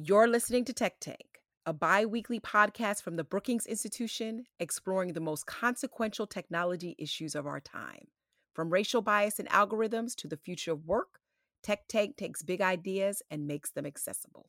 [0.00, 5.18] You're listening to Tech Tank, a bi weekly podcast from the Brookings Institution exploring the
[5.18, 8.06] most consequential technology issues of our time.
[8.54, 11.18] From racial bias and algorithms to the future of work,
[11.64, 14.48] Tech Tank takes big ideas and makes them accessible.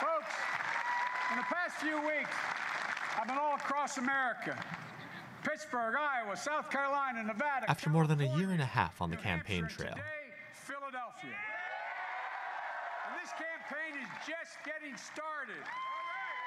[0.00, 0.34] Folks,
[1.32, 2.30] in the past few weeks,
[3.20, 4.56] I've been all across America
[5.54, 7.70] Pittsburgh, Iowa, South Carolina, Nevada.
[7.70, 10.02] After more than a year and a half on the campaign trail, today,
[10.52, 11.30] Philadelphia.
[13.06, 15.62] And this campaign is just getting started.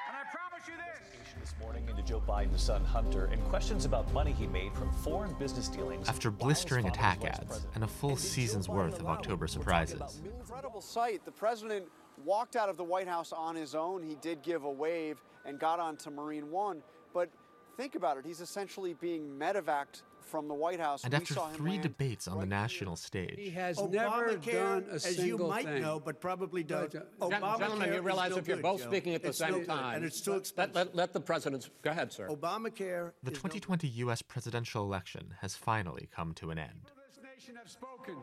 [0.09, 1.39] And I promise you this.
[1.39, 5.33] This morning into Joe Biden's son Hunter and questions about money he made from foreign
[5.35, 6.09] business dealings.
[6.09, 11.23] after blistering attack ads and a full season's worth of October surprises, Incredible sight.
[11.23, 11.85] The president
[12.25, 14.03] walked out of the White House on his own.
[14.03, 16.83] He did give a wave and got onto Marine One.
[17.13, 17.29] But
[17.77, 18.25] think about it.
[18.25, 21.03] He's essentially being medevaced from the White House.
[21.05, 24.35] and We after saw him three debates on the right national He stage, has never
[24.35, 25.81] Obamacare, done a as single you might thing.
[25.81, 26.95] know, but probably No, don't.
[26.95, 28.87] Uh, Gen- Obamacare Gentlemen, you realize if you're good, both Joe.
[28.89, 30.75] speaking at the It's same time, and it's too let, expensive.
[30.75, 32.27] let, let the president's go ahead, sir.
[32.27, 33.13] Obamacare.
[33.23, 36.91] the is no 2020 US presidential election has finally come to an end.
[37.07, 38.15] This nation have spoken.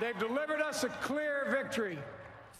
[0.00, 1.98] They've delivered us a clear victory.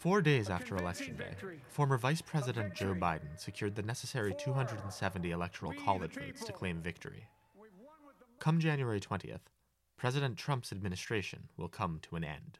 [0.05, 1.35] Four days after Election Day,
[1.71, 2.95] former Vice President Joe.
[2.95, 7.27] Biden secured the necessary 270 electoral college votes to claim victory.
[7.59, 9.49] We've won with the Come January 20th,
[9.97, 12.59] President Trump's administration will come to an end.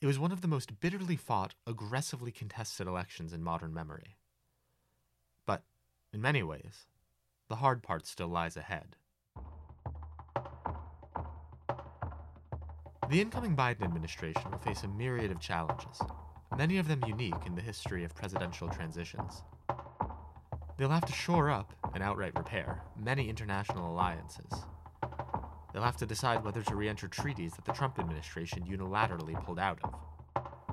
[0.00, 4.16] It was one of the most bitterly fought, aggressively contested elections in modern memory.
[5.44, 5.64] But,
[6.10, 6.86] in many ways,
[7.50, 8.96] the hard part still lies ahead.
[13.10, 16.00] The incoming Biden administration will face a myriad of challenges,
[16.56, 19.42] many of them unique in the history of presidential transitions.
[20.78, 24.50] They'll have to shore up and outright repair many international alliances.
[25.72, 29.58] They'll have to decide whether to re enter treaties that the Trump administration unilaterally pulled
[29.58, 29.94] out of.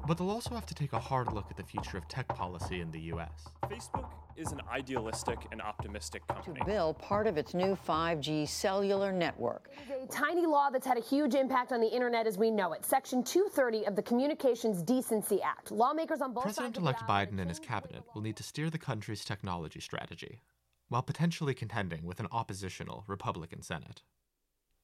[0.08, 2.80] But they'll also have to take a hard look at the future of tech policy
[2.80, 3.50] in the US.
[3.66, 6.59] Facebook is an idealistic and optimistic company.
[6.66, 9.69] bill part of its new 5G cellular network.
[10.03, 12.86] A tiny law that's had a huge impact on the internet as we know it.
[12.86, 15.72] Section 230 of the Communications Decency Act.
[15.72, 18.22] Lawmakers on both President sides of the elect aisle are Biden and his cabinet will
[18.22, 20.42] need to steer the country's technology strategy,
[20.90, 24.02] while potentially contending with an oppositional Republican Senate.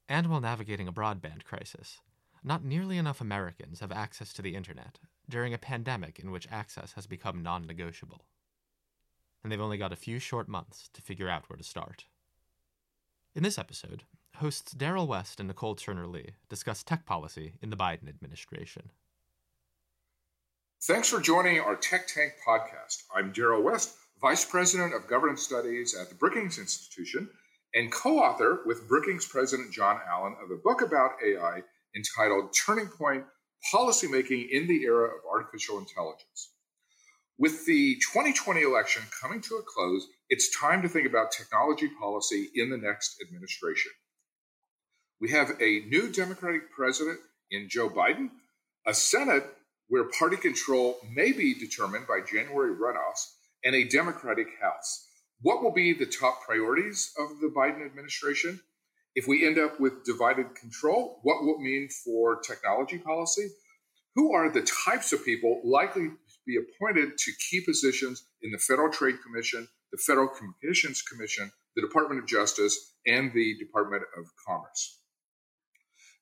[0.09, 1.99] And while navigating a broadband crisis,
[2.43, 6.93] not nearly enough Americans have access to the internet during a pandemic in which access
[6.93, 8.25] has become non negotiable.
[9.47, 12.03] And they've only got a few short months to figure out where to start.
[13.33, 14.03] In this episode,
[14.35, 18.91] hosts Darrell West and Nicole Turner Lee discuss tech policy in the Biden administration.
[20.83, 23.03] Thanks for joining our Tech Tank podcast.
[23.15, 27.29] I'm Darrell West, Vice President of Governance Studies at the Brookings Institution
[27.73, 31.61] and co author with Brookings President John Allen of a book about AI
[31.95, 33.23] entitled Turning Point
[33.73, 36.49] Policymaking in the Era of Artificial Intelligence.
[37.39, 42.49] With the 2020 election coming to a close, it's time to think about technology policy
[42.55, 43.91] in the next administration.
[45.21, 47.19] We have a new Democratic president
[47.51, 48.31] in Joe Biden,
[48.87, 49.45] a Senate
[49.87, 55.07] where party control may be determined by January runoffs, and a Democratic House.
[55.41, 58.59] What will be the top priorities of the Biden administration?
[59.13, 63.47] If we end up with divided control, what will it mean for technology policy?
[64.15, 66.09] Who are the types of people likely
[66.47, 71.81] be appointed to key positions in the Federal Trade Commission, the Federal Communications Commission, the
[71.81, 75.01] Department of Justice, and the Department of Commerce?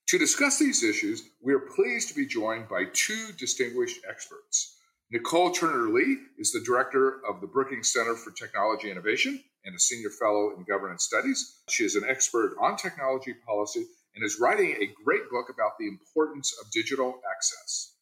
[0.10, 4.78] To discuss these issues, we are pleased to be joined by two distinguished experts.
[5.12, 9.80] Nicole Turner Lee is the director of the Brookings Center for Technology Innovation and a
[9.80, 11.62] senior fellow in governance studies.
[11.70, 15.88] She is an expert on technology policy and is writing a great book about the
[15.88, 17.95] importance of digital access.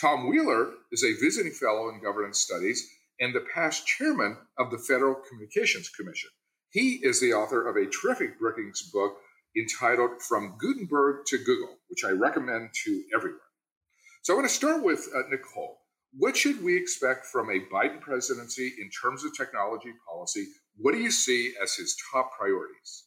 [0.00, 2.88] Tom Wheeler is a visiting fellow in governance studies
[3.20, 6.30] and the past chairman of the Federal Communications Commission.
[6.70, 9.18] He is the author of a terrific Brookings book
[9.54, 13.40] entitled From Gutenberg to Google, which I recommend to everyone.
[14.22, 15.80] So I want to start with uh, Nicole.
[16.16, 20.46] What should we expect from a Biden presidency in terms of technology policy?
[20.78, 23.04] What do you see as his top priorities?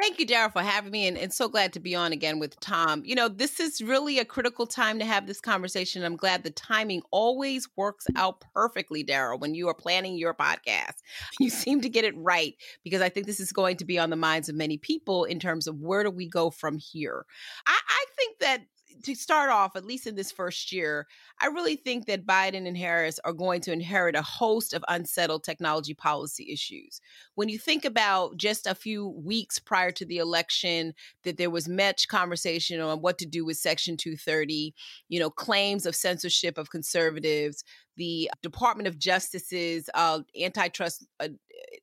[0.00, 2.58] Thank you, Darrell, for having me, and, and so glad to be on again with
[2.60, 3.02] Tom.
[3.04, 6.02] You know, this is really a critical time to have this conversation.
[6.02, 10.94] I'm glad the timing always works out perfectly, Darrell, when you are planning your podcast.
[11.40, 12.54] You seem to get it right
[12.84, 15.38] because I think this is going to be on the minds of many people in
[15.40, 17.26] terms of where do we go from here.
[17.66, 18.62] I, I think that
[19.04, 21.06] to start off, at least in this first year,
[21.40, 25.44] I really think that Biden and Harris are going to inherit a host of unsettled
[25.44, 27.00] technology policy issues.
[27.34, 30.94] When you think about just a few weeks prior to the election,
[31.24, 34.74] that there was much conversation on what to do with Section 230,
[35.08, 37.64] you know, claims of censorship of conservatives,
[37.96, 41.28] the Department of Justice's uh, antitrust uh,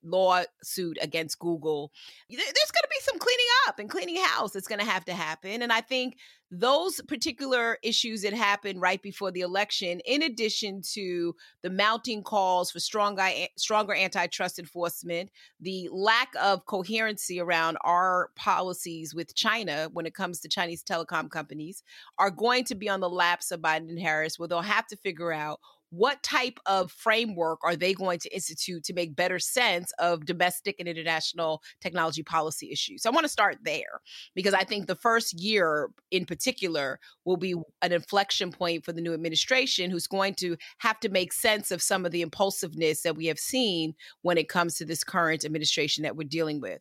[0.02, 1.92] lawsuit against Google.
[2.28, 5.14] There's going to be some cleaning up and cleaning house that's going to have to
[5.14, 5.62] happen.
[5.62, 6.16] And I think
[6.52, 12.72] those particular issues that happened right before the election, in addition to the mounting calls
[12.72, 15.30] for stronger, stronger antitrust enforcement,
[15.60, 21.30] the lack of coherency around our policies with China when it comes to Chinese telecom
[21.30, 21.84] companies,
[22.18, 24.96] are going to be on the laps of Biden and Harris, where they'll have to
[24.96, 29.92] figure out what type of framework are they going to institute to make better sense
[29.98, 33.02] of domestic and international technology policy issues?
[33.02, 34.00] So I want to start there
[34.34, 39.00] because I think the first year in particular will be an inflection point for the
[39.00, 43.16] new administration who's going to have to make sense of some of the impulsiveness that
[43.16, 46.80] we have seen when it comes to this current administration that we're dealing with.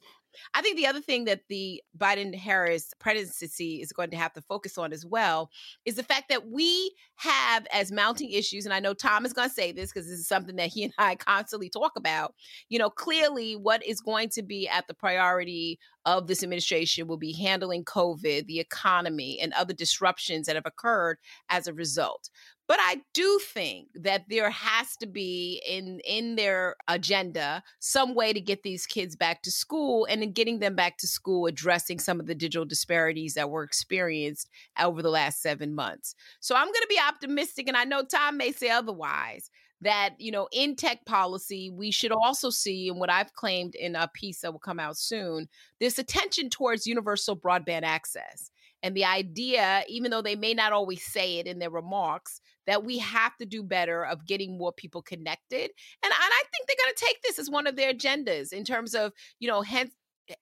[0.54, 4.42] I think the other thing that the Biden Harris presidency is going to have to
[4.42, 5.50] focus on as well
[5.86, 9.50] is the fact that we have as mounting issues, and I know Tom is going
[9.50, 12.34] to say this because this is something that he and I constantly talk about.
[12.70, 15.80] You know, clearly what is going to be at the priority
[16.17, 21.17] of this administration will be handling COVID, the economy, and other disruptions that have occurred
[21.50, 22.29] as a result.
[22.67, 28.31] But I do think that there has to be in in their agenda some way
[28.31, 31.97] to get these kids back to school and in getting them back to school addressing
[31.97, 36.13] some of the digital disparities that were experienced over the last 7 months.
[36.41, 39.50] So I'm going to be optimistic and I know Tom may say otherwise
[39.81, 43.96] that you know in tech policy we should also see and what i've claimed in
[43.96, 45.48] a piece that will come out soon
[45.80, 48.52] this attention towards universal broadband access
[48.84, 52.86] and the idea even though they may not always say it in their remarks that
[52.86, 55.64] we have to do better of getting more people connected.
[55.64, 55.72] And,
[56.04, 58.94] and I think they're going to take this as one of their agendas in terms
[58.94, 59.90] of, you know, hence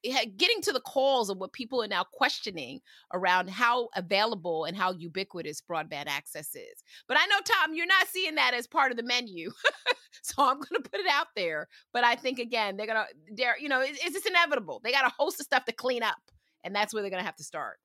[0.04, 2.82] Eh, getting to the calls of what people are now questioning
[3.14, 6.84] around how available and how ubiquitous broadband access is.
[7.08, 9.52] But I know, Tom, you're not seeing that as part of the menu.
[10.22, 11.68] so I'm going to put it out there.
[11.94, 14.82] But I think, again, they're going to, they're, you know, it's, it's just inevitable.
[14.84, 16.18] They got a host of stuff to clean up.
[16.64, 17.78] And that's where they're going to have to start.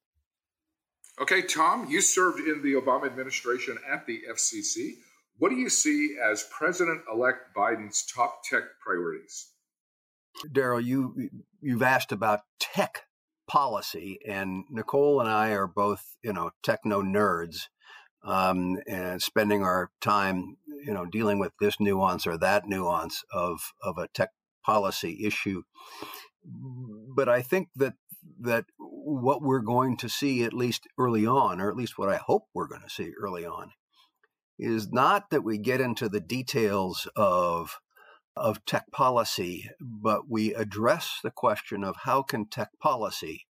[1.20, 4.94] Okay, Tom, you served in the Obama administration at the FCC.
[5.38, 9.51] What do you see as President elect Biden's top tech priorities?
[10.50, 11.30] Darrell, you
[11.60, 13.02] you've asked about tech
[13.48, 17.68] policy, and Nicole and I are both, you know, techno nerds,
[18.24, 23.72] um, and spending our time, you know, dealing with this nuance or that nuance of
[23.82, 24.30] of a tech
[24.64, 25.62] policy issue.
[26.44, 27.94] But I think that
[28.40, 32.16] that what we're going to see, at least early on, or at least what I
[32.16, 33.72] hope we're going to see early on,
[34.58, 37.80] is not that we get into the details of
[38.36, 43.46] of tech policy, but we address the question of how can tech policy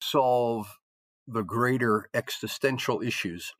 [0.00, 0.78] solve
[1.26, 3.52] the greater existential issues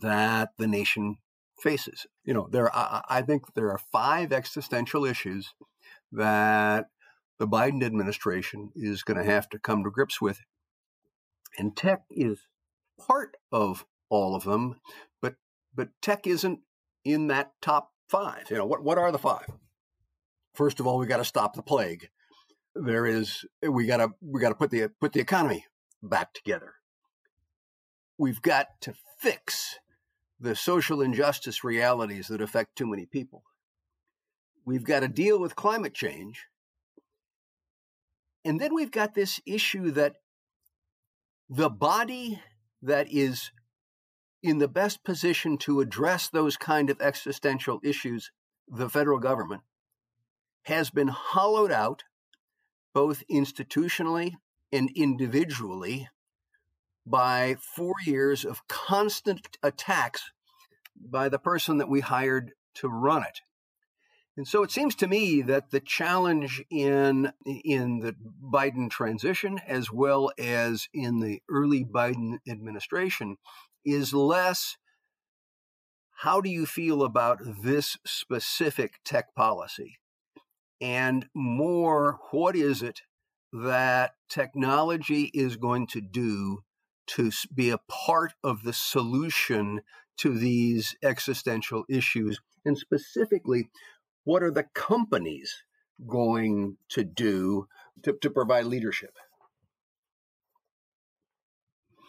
[0.00, 1.16] that the nation
[1.58, 2.06] faces.
[2.24, 5.54] You know, there I think there are five existential issues
[6.12, 6.86] that
[7.38, 10.40] the Biden administration is going to have to come to grips with.
[11.58, 12.40] And tech is
[12.98, 14.80] part of all of them,
[15.20, 15.36] but
[15.74, 16.60] but tech isn't
[17.04, 18.50] in that top five.
[18.50, 19.46] You know, what what are the five?
[20.56, 22.08] First of all, we got to stop the plague.
[22.74, 25.64] There is we got to we got to put the put the economy
[26.02, 26.74] back together.
[28.18, 29.78] We've got to fix
[30.40, 33.42] the social injustice realities that affect too many people.
[34.64, 36.46] We've got to deal with climate change
[38.46, 40.18] and then we've got this issue that
[41.50, 42.40] the body
[42.80, 43.50] that is
[44.40, 48.30] in the best position to address those kind of existential issues,
[48.68, 49.62] the federal government,
[50.66, 52.02] has been hollowed out
[52.92, 54.32] both institutionally
[54.72, 56.08] and individually
[57.06, 60.32] by four years of constant attacks
[60.96, 63.40] by the person that we hired to run it.
[64.36, 69.92] And so it seems to me that the challenge in in the Biden transition as
[69.92, 73.36] well as in the early Biden administration
[73.84, 74.76] is less
[76.20, 79.98] how do you feel about this specific tech policy
[80.80, 83.00] and more what is it
[83.52, 86.62] that technology is going to do
[87.06, 89.80] to be a part of the solution
[90.18, 93.68] to these existential issues and specifically
[94.24, 95.62] what are the companies
[96.06, 97.68] going to do
[98.02, 99.14] to, to provide leadership?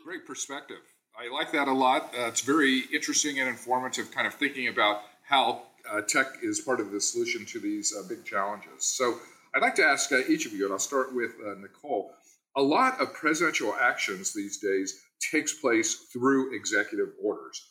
[0.03, 0.77] Great perspective.
[1.17, 2.13] I like that a lot.
[2.17, 6.79] Uh, it's very interesting and informative, kind of thinking about how uh, tech is part
[6.79, 8.85] of the solution to these uh, big challenges.
[8.85, 9.17] So
[9.55, 12.13] I'd like to ask uh, each of you, and I'll start with uh, Nicole.
[12.55, 15.01] A lot of presidential actions these days
[15.31, 17.67] takes place through executive orders.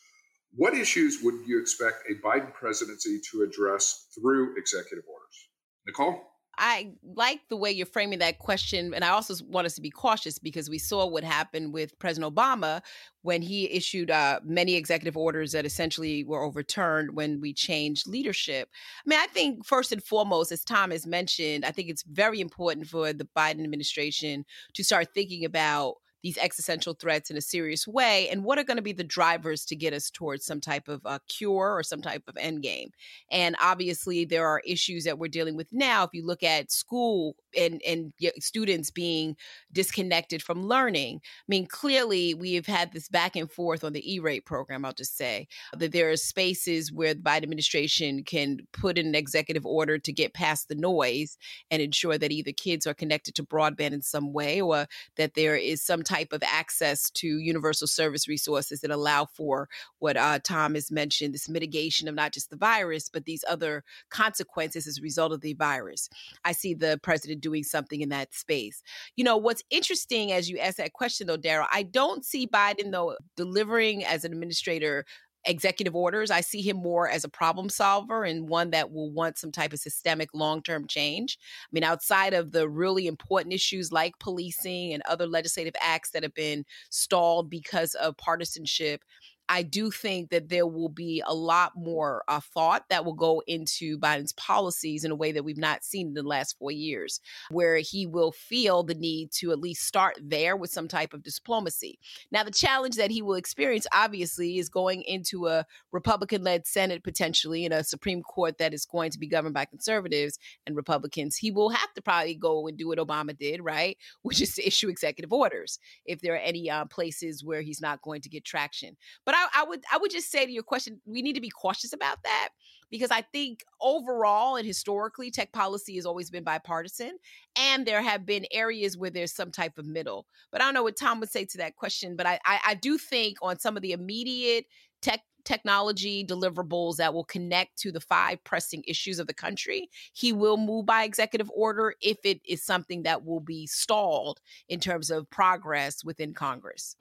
[0.54, 5.49] What issues would you expect a Biden presidency to address through executive orders?
[5.87, 6.23] Nicole?
[6.58, 8.94] I like the way you're framing that question.
[8.94, 12.34] And I also want us to be cautious because we saw what happened with President
[12.34, 12.82] Obama
[13.22, 18.68] when he issued uh, many executive orders that essentially were overturned when we changed leadership.
[19.04, 22.40] I mean, I think first and foremost, as Tom has mentioned, I think it's very
[22.40, 24.44] important for the Biden administration
[24.75, 25.96] to start thinking about
[26.26, 29.64] these existential threats in a serious way and what are going to be the drivers
[29.64, 32.90] to get us towards some type of cure or some type of end game
[33.30, 37.37] and obviously there are issues that we're dealing with now if you look at school
[37.56, 39.37] and and students being
[39.73, 41.21] disconnected from learning.
[41.23, 44.92] I mean clearly we have had this back and forth on the e-rate program i'll
[44.92, 49.64] just say that there are spaces where the biden administration can put in an executive
[49.64, 51.38] order to get past the noise
[51.71, 55.54] and ensure that either kids are connected to broadband in some way or that there
[55.54, 59.68] is some type of access to universal service resources that allow for
[59.99, 63.85] what uh, Tom has mentioned this mitigation of not just the virus, but these other
[64.11, 66.08] consequences as a result of the virus.
[66.44, 68.82] I see the president doing something in that space.
[69.16, 72.90] You know, what's interesting as you ask that question, though, Darrell, I don't see Biden,
[72.92, 75.04] though, delivering as an administrator
[75.46, 76.30] executive orders.
[76.30, 79.72] I see him more as a problem solver and one that will want some type
[79.72, 81.38] of systemic long term change.
[81.40, 86.22] I mean, outside of the really important issues like policing and other legislative acts that
[86.22, 89.02] have been stalled because of partisanship,
[89.48, 93.42] I do think that there will be a lot more uh, thought that will go
[93.46, 97.20] into Biden's policies in a way that we've not seen in the last four years,
[97.50, 101.22] where he will feel the need to at least start there with some type of
[101.22, 101.98] diplomacy.
[102.32, 107.04] Now, the challenge that he will experience, obviously, is going into a Republican led Senate
[107.04, 111.36] potentially in a Supreme Court that is going to be governed by conservatives and Republicans.
[111.36, 113.96] He will have to probably go and do what Obama did, right?
[114.22, 118.02] Which is to issue executive orders if there are any uh, places where he's not
[118.02, 118.96] going to get traction.
[119.24, 121.50] But I, I would I would just say to your question, we need to be
[121.50, 122.50] cautious about that
[122.90, 127.18] because I think overall and historically, tech policy has always been bipartisan,
[127.56, 130.26] and there have been areas where there's some type of middle.
[130.50, 132.16] But I don't know what Tom would say to that question.
[132.16, 134.66] But I I, I do think on some of the immediate
[135.02, 140.32] tech technology deliverables that will connect to the five pressing issues of the country, he
[140.32, 145.10] will move by executive order if it is something that will be stalled in terms
[145.10, 146.96] of progress within Congress.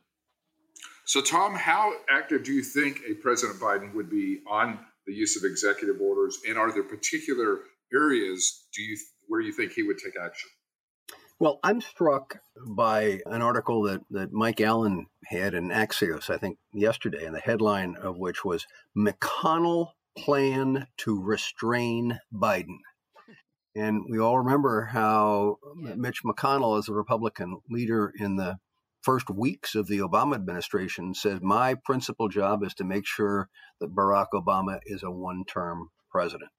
[1.06, 5.38] So, Tom, how active do you think a President Biden would be on the use
[5.38, 7.60] of executive orders, and are there particular
[7.94, 8.98] areas do you
[9.28, 10.50] where you think he would take action?
[11.38, 16.58] Well, I'm struck by an article that, that Mike Allen had in Axios, I think
[16.74, 18.66] yesterday, and the headline of which was
[18.98, 22.78] McConnell Plan to Restrain Biden.
[23.76, 25.96] And we all remember how yeah.
[25.96, 28.58] Mitch McConnell, as a Republican leader in the
[29.06, 33.96] first weeks of the Obama administration said, My principal job is to make sure that
[33.96, 36.50] Barack Obama is a one term president.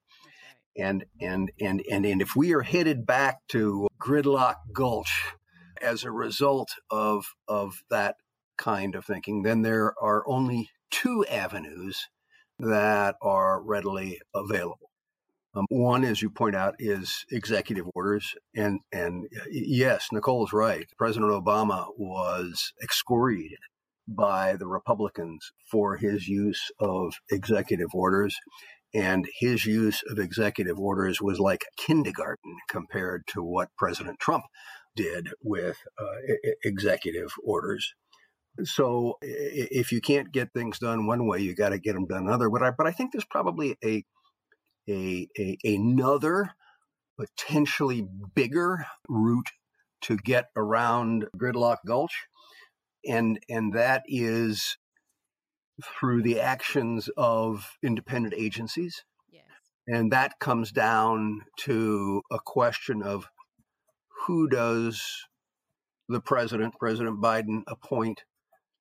[0.79, 5.33] And, and, and, and, and if we are headed back to gridlock gulch
[5.83, 8.17] as a result of, of that
[8.57, 12.07] kind of thinking, then there are only two avenues
[12.59, 14.91] that are readily available.
[15.57, 20.87] Um, one, as you point out, is executive orders, and and yes, Nicole is right.
[20.99, 23.59] President Obama was excoriated
[24.07, 28.37] by the Republicans for his use of executive orders,
[28.95, 34.45] and his use of executive orders was like kindergarten compared to what President Trump
[34.95, 36.35] did with uh,
[36.65, 37.95] executive orders.
[38.65, 42.27] So if you can't get things done one way, you got to get them done
[42.27, 42.49] another.
[42.49, 44.03] But I, but I think there's probably a
[44.89, 46.51] a, a another
[47.19, 49.51] potentially bigger route
[50.03, 52.27] to get around Gridlock Gulch,
[53.07, 54.77] and and that is
[55.83, 59.05] through the actions of independent agencies.
[59.31, 59.45] Yes.
[59.87, 63.29] And that comes down to a question of
[64.27, 65.27] who does
[66.09, 68.25] the president, President Biden, appoint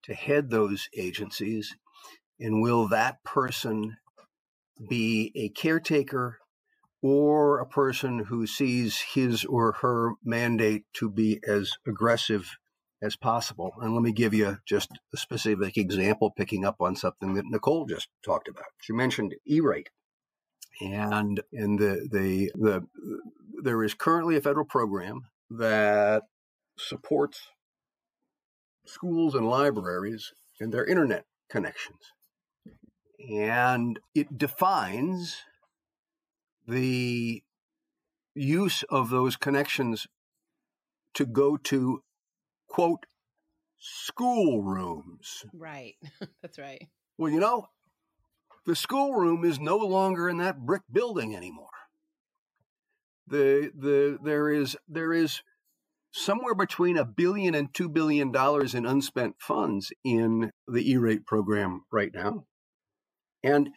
[0.03, 1.75] to head those agencies?
[2.39, 3.97] And will that person
[4.89, 6.39] be a caretaker
[7.01, 12.57] or a person who sees his or her mandate to be as aggressive
[13.01, 13.73] as possible.
[13.79, 17.85] And let me give you just a specific example, picking up on something that Nicole
[17.85, 18.65] just talked about.
[18.81, 19.89] She mentioned E-rate.
[20.81, 22.85] And in the, the the
[23.63, 26.23] there is currently a federal program that
[26.77, 27.47] supports
[28.85, 32.11] schools and libraries and their internet connections.
[33.19, 35.37] And it defines
[36.67, 37.43] the
[38.33, 40.07] use of those connections
[41.13, 42.03] to go to,
[42.67, 43.05] quote,
[43.79, 45.45] schoolrooms.
[45.53, 45.95] Right.
[46.41, 46.87] That's right.
[47.17, 47.67] Well, you know,
[48.65, 51.69] the schoolroom is no longer in that brick building anymore.
[53.27, 55.41] The the there is there is
[56.11, 61.85] somewhere between a billion and two billion dollars in unspent funds in the E-rate program
[61.91, 62.45] right now.
[63.45, 63.69] And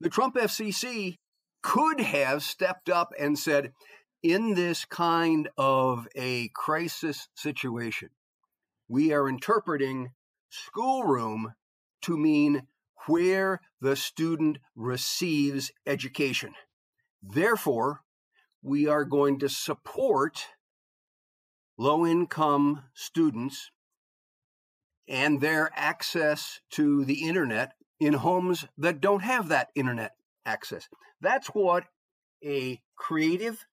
[0.00, 1.16] the Trump FCC
[1.64, 3.72] could have stepped up and said,
[4.22, 8.10] in this kind of a crisis situation,
[8.88, 10.12] we are interpreting
[10.48, 11.54] schoolroom
[12.02, 12.68] to mean
[13.06, 16.54] where the student receives education.
[17.20, 18.02] Therefore,
[18.62, 20.44] we are going to support
[21.76, 23.72] low income students
[25.08, 30.88] and their access to the internet in homes that don't have that internet access.
[31.20, 31.84] That's what
[32.42, 33.66] a creative,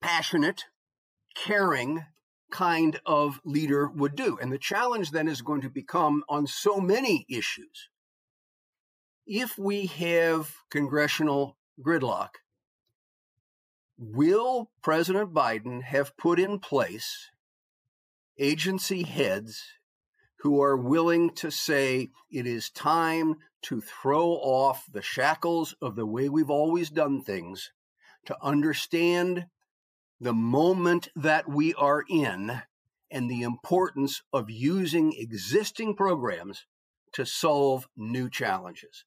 [0.00, 0.64] passionate,
[1.36, 2.06] caring
[2.50, 4.38] kind of leader would do.
[4.40, 7.88] And the challenge then is going to become on so many issues.
[9.26, 12.30] If we have congressional gridlock,
[13.96, 17.30] will President Biden have put in place
[18.38, 19.62] agency heads
[20.40, 26.06] who are willing to say it is time to throw off the shackles of the
[26.06, 27.70] way we've always done things,
[28.26, 29.46] to understand
[30.20, 32.62] the moment that we are in
[33.10, 36.66] and the importance of using existing programs
[37.12, 39.04] to solve new challenges.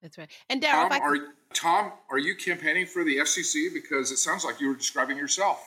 [0.00, 0.30] That's right.
[0.48, 1.16] And Darrell, Tom, are,
[1.52, 3.72] Tom, are you campaigning for the FCC?
[3.72, 5.62] Because it sounds like you were describing yourself.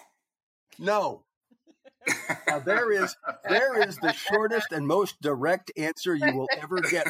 [0.79, 1.23] No.
[2.47, 3.15] Now there is
[3.47, 7.07] there is the shortest and most direct answer you will ever get.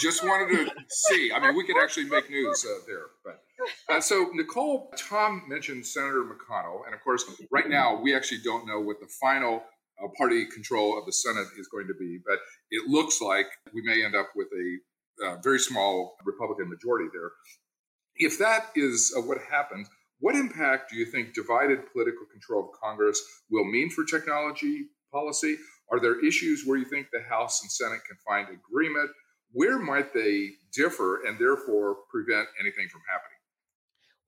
[0.00, 1.30] Just wanted to see.
[1.32, 3.06] I mean, we could actually make news uh, there.
[3.24, 8.40] But uh, so Nicole, Tom mentioned Senator McConnell, and of course, right now we actually
[8.44, 9.62] don't know what the final
[10.02, 12.18] uh, party control of the Senate is going to be.
[12.26, 12.38] But
[12.70, 17.32] it looks like we may end up with a uh, very small Republican majority there.
[18.16, 19.88] If that is uh, what happens,
[20.22, 25.56] what impact do you think divided political control of Congress will mean for technology policy?
[25.90, 29.10] Are there issues where you think the House and Senate can find agreement?
[29.50, 33.31] Where might they differ and therefore prevent anything from happening?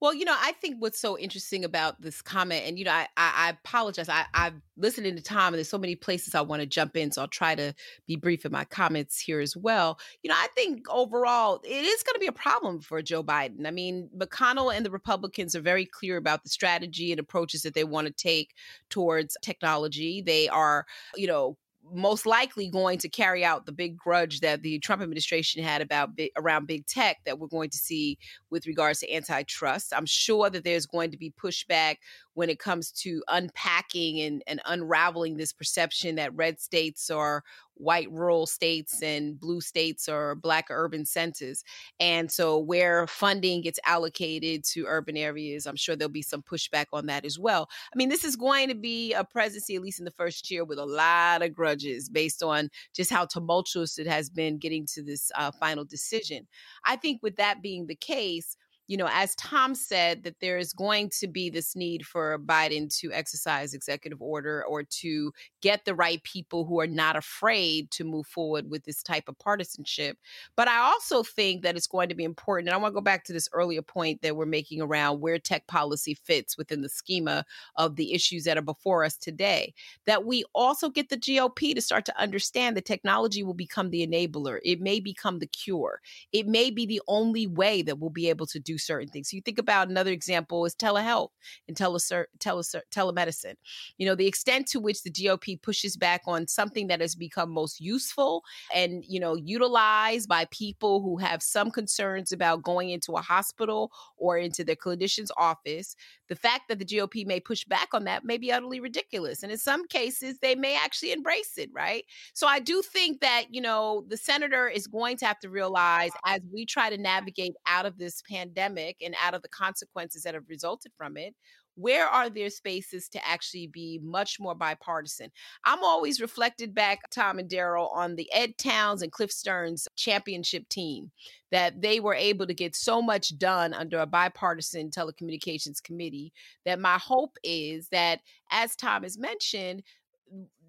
[0.01, 3.07] Well, you know, I think what's so interesting about this comment, and you know, I
[3.15, 4.09] I, apologize.
[4.09, 7.11] I, I'm listening to Tom, and there's so many places I want to jump in,
[7.11, 7.73] so I'll try to
[8.05, 9.97] be brief in my comments here as well.
[10.21, 13.65] You know, I think overall it is going to be a problem for Joe Biden.
[13.65, 17.73] I mean, McConnell and the Republicans are very clear about the strategy and approaches that
[17.73, 18.53] they want to take
[18.89, 20.21] towards technology.
[20.21, 21.57] They are, you know,
[21.93, 26.15] most likely going to carry out the big grudge that the Trump administration had about
[26.15, 28.17] big, around big tech that we're going to see
[28.49, 29.93] with regards to antitrust.
[29.95, 31.97] I'm sure that there's going to be pushback
[32.35, 37.43] when it comes to unpacking and, and unraveling this perception that red states are
[37.75, 41.63] white rural states and blue states or black urban centers.
[41.99, 46.85] And so, where funding gets allocated to urban areas, I'm sure there'll be some pushback
[46.93, 47.69] on that as well.
[47.93, 50.63] I mean, this is going to be a presidency, at least in the first year,
[50.63, 55.03] with a lot of grudges based on just how tumultuous it has been getting to
[55.03, 56.47] this uh, final decision.
[56.85, 60.73] I think, with that being the case, you know, as Tom said, that there is
[60.73, 65.95] going to be this need for Biden to exercise executive order or to get the
[65.95, 70.17] right people who are not afraid to move forward with this type of partisanship.
[70.55, 72.67] But I also think that it's going to be important.
[72.67, 75.39] And I want to go back to this earlier point that we're making around where
[75.39, 77.43] tech policy fits within the schema
[77.77, 79.73] of the issues that are before us today.
[80.05, 84.05] That we also get the GOP to start to understand that technology will become the
[84.05, 88.29] enabler, it may become the cure, it may be the only way that we'll be
[88.29, 89.29] able to do certain things.
[89.29, 91.29] So you think about another example is telehealth
[91.67, 91.99] and tele-
[92.39, 93.55] tele- telemedicine.
[93.97, 97.49] You know, the extent to which the GOP pushes back on something that has become
[97.51, 103.13] most useful and, you know, utilized by people who have some concerns about going into
[103.13, 105.95] a hospital or into their clinician's office.
[106.27, 109.43] The fact that the GOP may push back on that may be utterly ridiculous.
[109.43, 112.03] And in some cases, they may actually embrace it, right?
[112.33, 116.11] So I do think that, you know, the senator is going to have to realize
[116.25, 120.23] as we try to navigate out of this pandemic pandemic and out of the consequences
[120.23, 121.33] that have resulted from it,
[121.77, 125.29] where are there spaces to actually be much more bipartisan?
[125.65, 130.69] I'm always reflected back, Tom and Darrell, on the Ed Towns and Cliff Stearns championship
[130.69, 131.11] team,
[131.51, 136.31] that they were able to get so much done under a bipartisan telecommunications committee.
[136.63, 139.83] That my hope is that, as Tom has mentioned,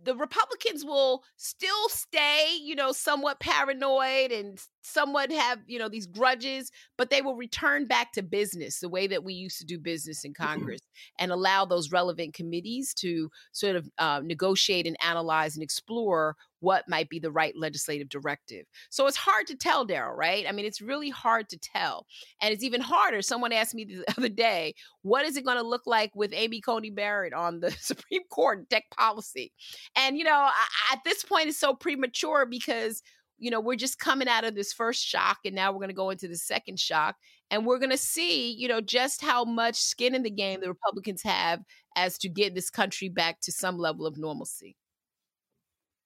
[0.06, 6.06] the Republicans will still stay, you know, somewhat paranoid and somewhat have, you know, these
[6.06, 9.78] grudges, but they will return back to business the way that we used to do
[9.78, 10.80] business in Congress
[11.18, 16.88] and allow those relevant committees to sort of uh, negotiate and analyze and explore what
[16.88, 18.66] might be the right legislative directive.
[18.90, 20.44] So it's hard to tell, Darrell, right?
[20.48, 22.06] I mean, it's really hard to tell.
[22.42, 23.22] And it's even harder.
[23.22, 26.60] Someone asked me the other day, what is it going to look like with Amy
[26.60, 29.52] Coney Barrett on the Supreme Court tech policy?
[29.94, 33.00] And, you know, I, at this point, it's so premature because
[33.38, 35.94] you know, we're just coming out of this first shock and now we're going to
[35.94, 37.16] go into the second shock.
[37.50, 40.68] And we're going to see, you know, just how much skin in the game the
[40.68, 41.60] Republicans have
[41.96, 44.74] as to get this country back to some level of normalcy.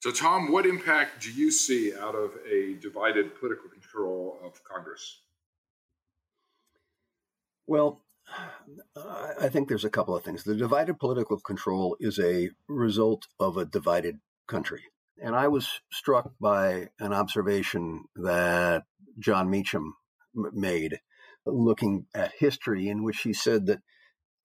[0.01, 5.21] So, Tom, what impact do you see out of a divided political control of Congress?
[7.67, 8.01] Well,
[8.97, 10.43] I think there's a couple of things.
[10.43, 14.85] The divided political control is a result of a divided country.
[15.23, 18.85] And I was struck by an observation that
[19.19, 19.97] Jon Meacham
[20.35, 21.01] made
[21.45, 23.83] looking at history, in which he said that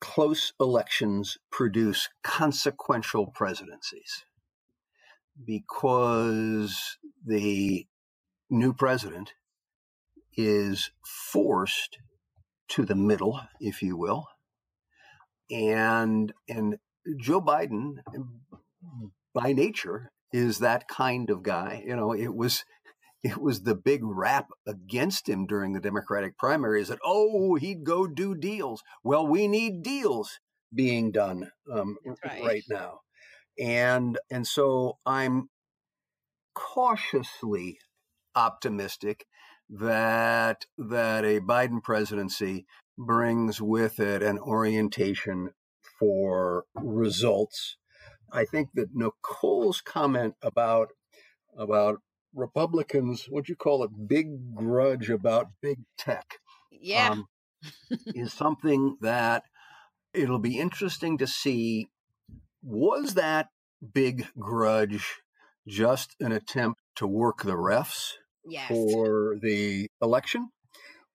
[0.02, 4.26] close elections produce consequential presidencies
[5.43, 7.86] because the
[8.50, 9.34] new president
[10.38, 10.91] is
[11.32, 11.98] forced
[12.69, 14.28] to the middle, if you will.
[15.50, 16.78] And and
[17.19, 17.95] Joe Biden
[19.34, 21.84] by nature is that kind of guy.
[21.86, 22.65] You know, it was
[23.24, 28.08] it was the big rap against him during the Democratic primaries that oh he'd go
[28.08, 28.84] do deals.
[29.04, 30.39] Well, we need deals
[30.74, 32.43] being done um, right.
[32.43, 33.00] right now,
[33.60, 35.50] and and so I'm
[36.54, 37.80] cautiously
[38.36, 39.26] optimistic
[39.70, 42.65] that that a Biden presidency
[42.98, 45.52] brings with it an orientation
[46.00, 47.78] for results
[48.32, 50.89] I think that Nicole's comment about
[51.58, 52.02] about
[52.34, 56.39] Republicans, what you call it, big grudge about big tech,
[56.70, 57.28] yeah, um,
[58.08, 59.44] is something that
[60.13, 61.88] it'll be interesting to see.
[62.65, 63.47] Was that
[63.93, 65.21] big grudge
[65.67, 68.13] just an attempt to work the refs
[68.45, 68.67] yes.
[68.67, 70.49] for the election?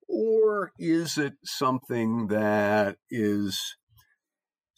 [0.09, 3.77] Or is it something that is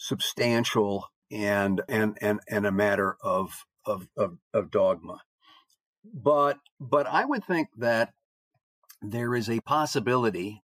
[0.02, 5.20] substantial and and and and a matter of of of, of dogma.
[6.04, 8.10] But but I would think that
[9.00, 10.62] there is a possibility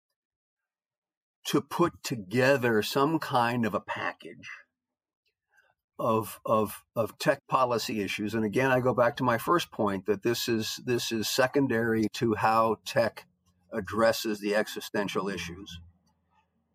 [1.46, 4.48] to put together some kind of a package
[5.98, 10.06] of of of tech policy issues and again I go back to my first point
[10.06, 13.26] that this is this is secondary to how tech
[13.72, 15.80] addresses the existential issues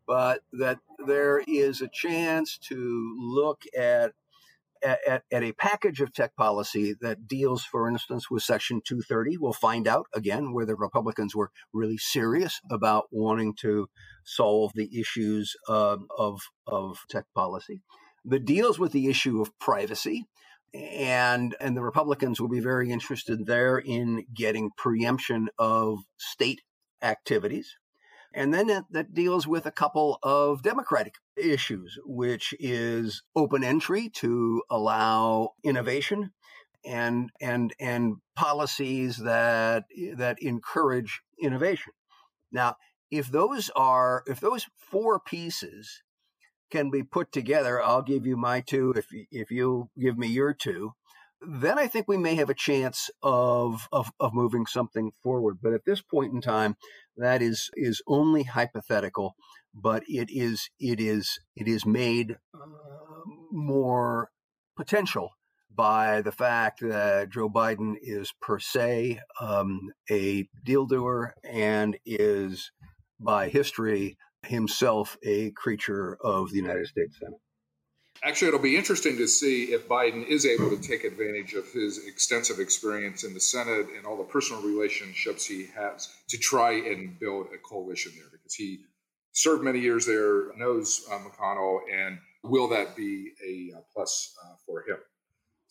[0.05, 4.11] but that there is a chance to look at
[4.83, 9.37] at, at, a package of tech policy that deals, for instance, with Section 230.
[9.37, 13.87] We'll find out again where the Republicans were really serious about wanting to
[14.25, 17.81] solve the issues um, of, of tech policy.
[18.25, 20.25] That deals with the issue of privacy.
[20.73, 26.61] And, and the Republicans will be very interested there in getting preemption of state
[27.01, 27.77] activities.
[28.33, 34.09] And then that, that deals with a couple of democratic issues, which is open entry
[34.15, 36.31] to allow innovation
[36.85, 41.93] and and and policies that that encourage innovation.
[42.51, 42.75] Now,
[43.11, 46.02] if those are if those four pieces
[46.73, 50.53] can be put together, I'll give you my two if if you give me your
[50.53, 50.93] two
[51.45, 55.57] then I think we may have a chance of, of, of moving something forward.
[55.61, 56.75] But at this point in time,
[57.17, 59.35] that is is only hypothetical.
[59.73, 62.59] But it is it is it is made uh,
[63.51, 64.29] more
[64.77, 65.31] potential
[65.75, 72.71] by the fact that Joe Biden is per se um, a deal doer and is
[73.19, 77.39] by history himself a creature of the United States Senate.
[78.23, 82.05] Actually, it'll be interesting to see if Biden is able to take advantage of his
[82.05, 87.19] extensive experience in the Senate and all the personal relationships he has to try and
[87.19, 88.85] build a coalition there because he
[89.33, 94.55] served many years there, knows uh, McConnell, and will that be a uh, plus uh,
[94.65, 94.97] for him?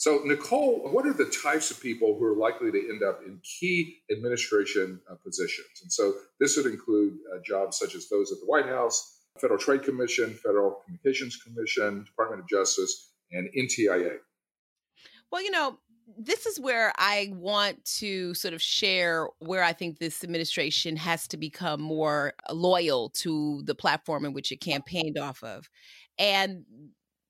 [0.02, 3.38] So, Nicole, what are the types of people who are likely to end up in
[3.44, 5.80] key administration uh, positions?
[5.80, 9.60] And so, this would include uh, jobs such as those at the White House Federal
[9.60, 14.16] Trade Commission, Federal Communications Commission, Department of Justice, and NTIA.
[15.30, 15.78] Well, you know,
[16.18, 21.28] this is where I want to sort of share where I think this administration has
[21.28, 25.70] to become more loyal to the platform in which it campaigned off of.
[26.18, 26.64] And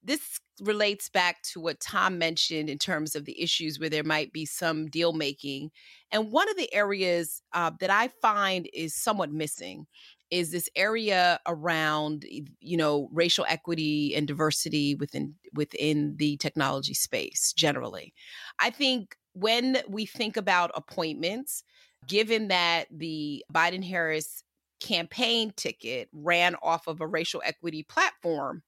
[0.03, 4.33] this relates back to what Tom mentioned in terms of the issues where there might
[4.33, 5.71] be some deal making.
[6.11, 9.87] And one of the areas uh, that I find is somewhat missing
[10.31, 12.25] is this area around
[12.61, 18.15] you know racial equity and diversity within within the technology space generally.
[18.59, 21.65] I think when we think about appointments,
[22.09, 24.43] given that the Biden Harris
[24.81, 28.63] campaign ticket ran off of a racial equity platform,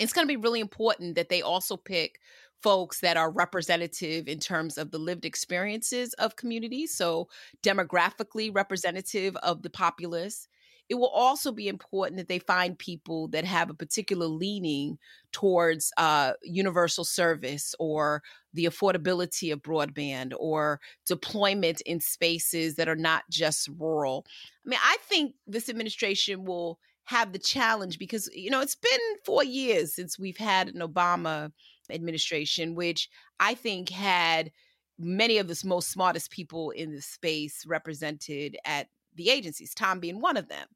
[0.00, 2.18] it's going to be really important that they also pick
[2.62, 7.28] folks that are representative in terms of the lived experiences of communities, so
[7.62, 10.48] demographically representative of the populace.
[10.88, 14.98] It will also be important that they find people that have a particular leaning
[15.32, 22.96] towards uh, universal service or the affordability of broadband or deployment in spaces that are
[22.96, 24.26] not just rural.
[24.66, 29.00] I mean, I think this administration will have the challenge because, you know, it's been
[29.24, 31.50] four years since we've had an Obama
[31.90, 33.08] administration, which
[33.40, 34.52] I think had
[34.96, 40.20] many of the most smartest people in the space represented at the agencies, Tom being
[40.20, 40.68] one of them.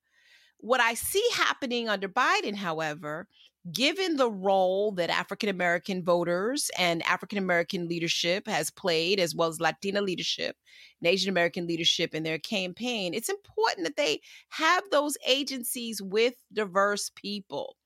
[0.59, 3.29] What I see happening under Biden, however,
[3.73, 9.49] given the role that African American voters and African American leadership has played, as well
[9.49, 10.57] as Latina leadership
[11.01, 16.35] and Asian American leadership in their campaign, it's important that they have those agencies with
[16.53, 17.77] diverse people.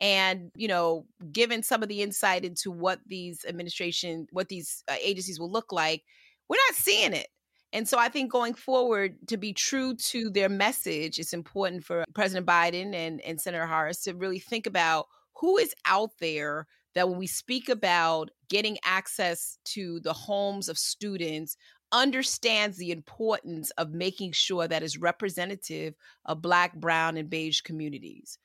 [0.00, 4.94] And, you know, given some of the insight into what these administration, what these uh,
[5.00, 6.04] agencies will look like,
[6.48, 7.28] we're not seeing it.
[7.72, 12.04] And so I think going forward, to be true to their message, it's important for
[12.14, 15.06] President Biden and, and Senator Harris to really think about
[15.40, 20.78] who is out there that when we speak about getting access to the homes of
[20.78, 21.56] students
[21.92, 28.38] understands the importance of making sure that is representative of black brown and beige communities?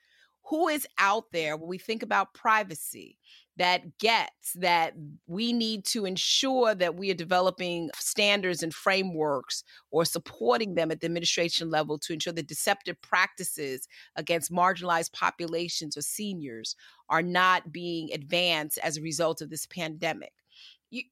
[0.50, 3.18] Who is out there when we think about privacy
[3.56, 4.94] that gets that
[5.26, 11.00] we need to ensure that we are developing standards and frameworks or supporting them at
[11.00, 13.86] the administration level to ensure that deceptive practices
[14.16, 16.74] against marginalized populations or seniors
[17.08, 20.32] are not being advanced as a result of this pandemic.
[20.90, 21.02] You,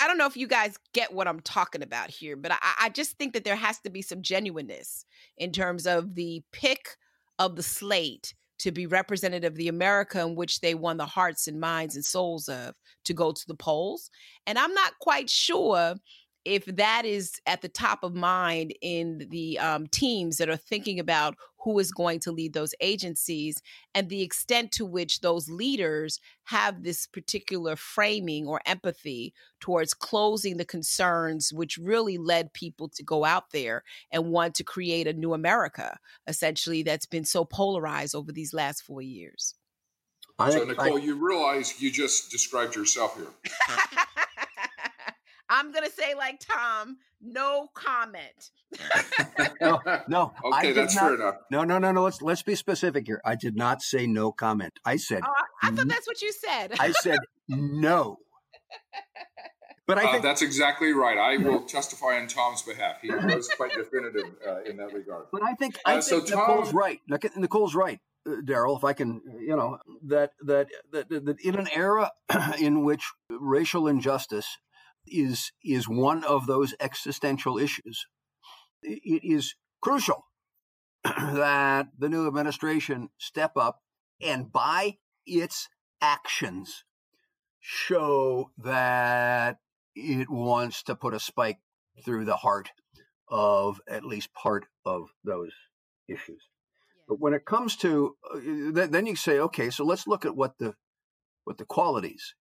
[0.00, 2.88] I don't know if you guys get what I'm talking about here, but I, I
[2.88, 5.04] just think that there has to be some genuineness
[5.36, 6.96] in terms of the pick
[7.38, 11.48] of the slate to be representative of the America in which they won the hearts
[11.48, 14.08] and minds and souls of to go to the polls.
[14.46, 15.96] And I'm not quite sure
[16.44, 21.00] if that is at the top of mind in the um, teams that are thinking
[21.00, 23.62] about who is going to lead those agencies
[23.94, 30.56] and the extent to which those leaders have this particular framing or empathy towards closing
[30.56, 35.12] the concerns which really led people to go out there and want to create a
[35.12, 39.54] new America, essentially, that's been so polarized over these last four years.
[40.50, 43.28] so, Nicole, I, you realize you just described yourself here.
[45.52, 48.50] I'm gonna say like Tom, no comment.
[49.60, 50.32] no, no.
[50.46, 51.34] Okay, that's not, fair enough.
[51.50, 52.04] No, no, no, no.
[52.04, 53.20] Let's let's be specific here.
[53.22, 54.78] I did not say no comment.
[54.86, 55.20] I said.
[55.22, 56.72] Oh, I, I thought that's what you said.
[56.80, 58.16] I said no.
[59.84, 61.18] But I uh, think uh, that's exactly right.
[61.18, 62.98] I will testify on Tom's behalf.
[63.02, 65.26] He was quite definitive uh, in that regard.
[65.32, 67.00] But I think I uh, think so Nicole's Tom, right.
[67.36, 68.76] Nicole's right, uh, Darrell.
[68.76, 72.12] If I can, you know, that, that that that in an era
[72.60, 74.46] in which racial injustice
[75.06, 78.06] is is one of those existential issues.
[78.82, 80.26] It is crucial
[81.04, 83.80] that the new administration step up
[84.20, 85.68] and by its
[86.00, 86.84] actions
[87.60, 89.58] show that
[89.94, 91.58] it wants to put a spike
[92.04, 92.70] through the heart
[93.28, 95.52] of at least part of those
[96.08, 96.42] issues.
[97.08, 98.38] But when it comes to uh,
[98.72, 100.74] then you say, okay, so let's look at what the
[101.44, 102.34] what the qualities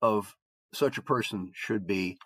[0.00, 0.34] of
[0.72, 2.18] such a person should be.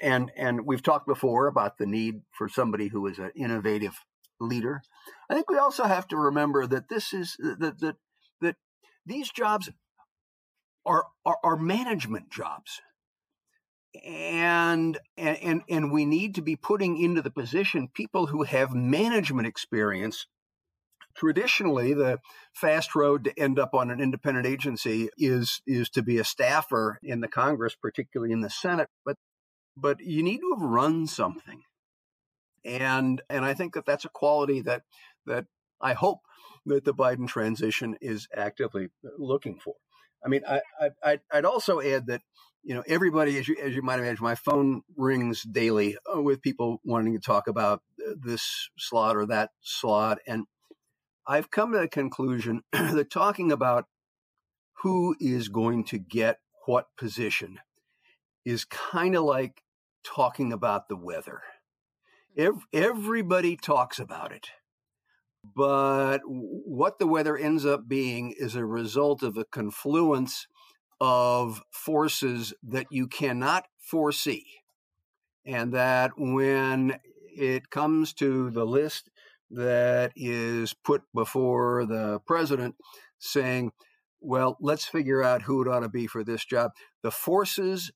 [0.00, 3.94] And and we've talked before about the need for somebody who is an innovative
[4.40, 4.82] leader.
[5.30, 7.96] I think we also have to remember that this is that that
[8.40, 8.56] that
[9.06, 9.70] these jobs
[10.84, 12.80] are are, are management jobs.
[14.04, 19.48] And, and and we need to be putting into the position people who have management
[19.48, 20.26] experience
[21.16, 22.18] traditionally the
[22.52, 26.98] fast road to end up on an independent agency is is to be a staffer
[27.02, 28.88] in the Congress, particularly in the Senate.
[29.04, 29.16] But
[29.76, 31.62] but you need to have run something,
[32.64, 34.82] and and I think that that's a quality that
[35.26, 35.46] that
[35.80, 36.20] I hope
[36.66, 39.74] that the Biden transition is actively looking for.
[40.24, 40.60] I mean, I,
[41.02, 42.22] I I'd also add that
[42.62, 46.42] you know everybody as you as you might imagine my phone rings daily uh, with
[46.42, 47.82] people wanting to talk about
[48.20, 50.46] this slot or that slot and
[51.26, 53.86] I've come to the conclusion that talking about
[54.82, 57.58] who is going to get what position
[58.44, 59.62] is kind of like
[60.04, 61.42] talking about the weather.
[62.38, 62.58] Mm-hmm.
[62.72, 64.48] everybody talks about it.
[65.54, 70.46] But what the weather ends up being is a result of a confluence
[71.00, 74.46] of forces that you cannot foresee.
[75.44, 76.98] And that when
[77.36, 79.08] it comes to the list
[79.50, 82.74] that is put before the president
[83.18, 83.72] saying,
[84.20, 86.72] well, let's figure out who it ought to be for this job.
[87.02, 87.92] The forces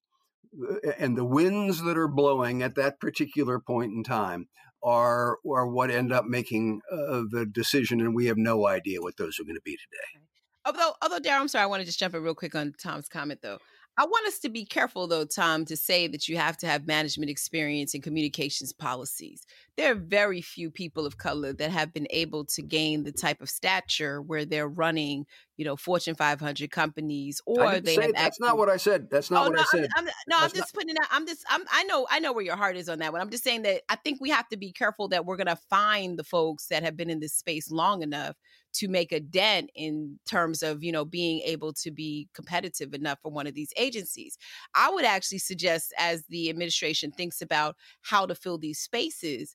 [0.55, 4.49] uh, and the winds that are blowing at that particular point in time
[4.83, 9.17] are are what end up making uh, the decision, and we have no idea what
[9.17, 10.25] those are going to be today.
[10.65, 13.09] Although, although, Darrell, I'm sorry, I want to just jump in real quick on Tom's
[13.09, 13.59] comment, though.
[14.01, 16.87] I want us to be careful, though, Tom, to say that you have to have
[16.87, 19.47] management experience and communications policies.
[19.77, 23.43] There are very few people of color that have been able to gain the type
[23.43, 25.27] of stature where they're running,
[25.59, 28.13] you know, Fortune 500 companies, or they have.
[28.13, 29.11] That's actually, not what I said.
[29.11, 29.91] That's not oh, what no, I said.
[29.95, 30.73] I'm, I'm, no, that's I'm just not...
[30.73, 31.09] putting it out.
[31.11, 31.45] I'm just.
[31.51, 32.07] I'm, I know.
[32.09, 33.21] I know where your heart is on that one.
[33.21, 35.61] I'm just saying that I think we have to be careful that we're going to
[35.69, 38.35] find the folks that have been in this space long enough
[38.75, 43.19] to make a dent in terms of you know being able to be competitive enough
[43.23, 44.37] for one of these agencies.
[44.75, 49.55] I would actually suggest as the administration thinks about how to fill these spaces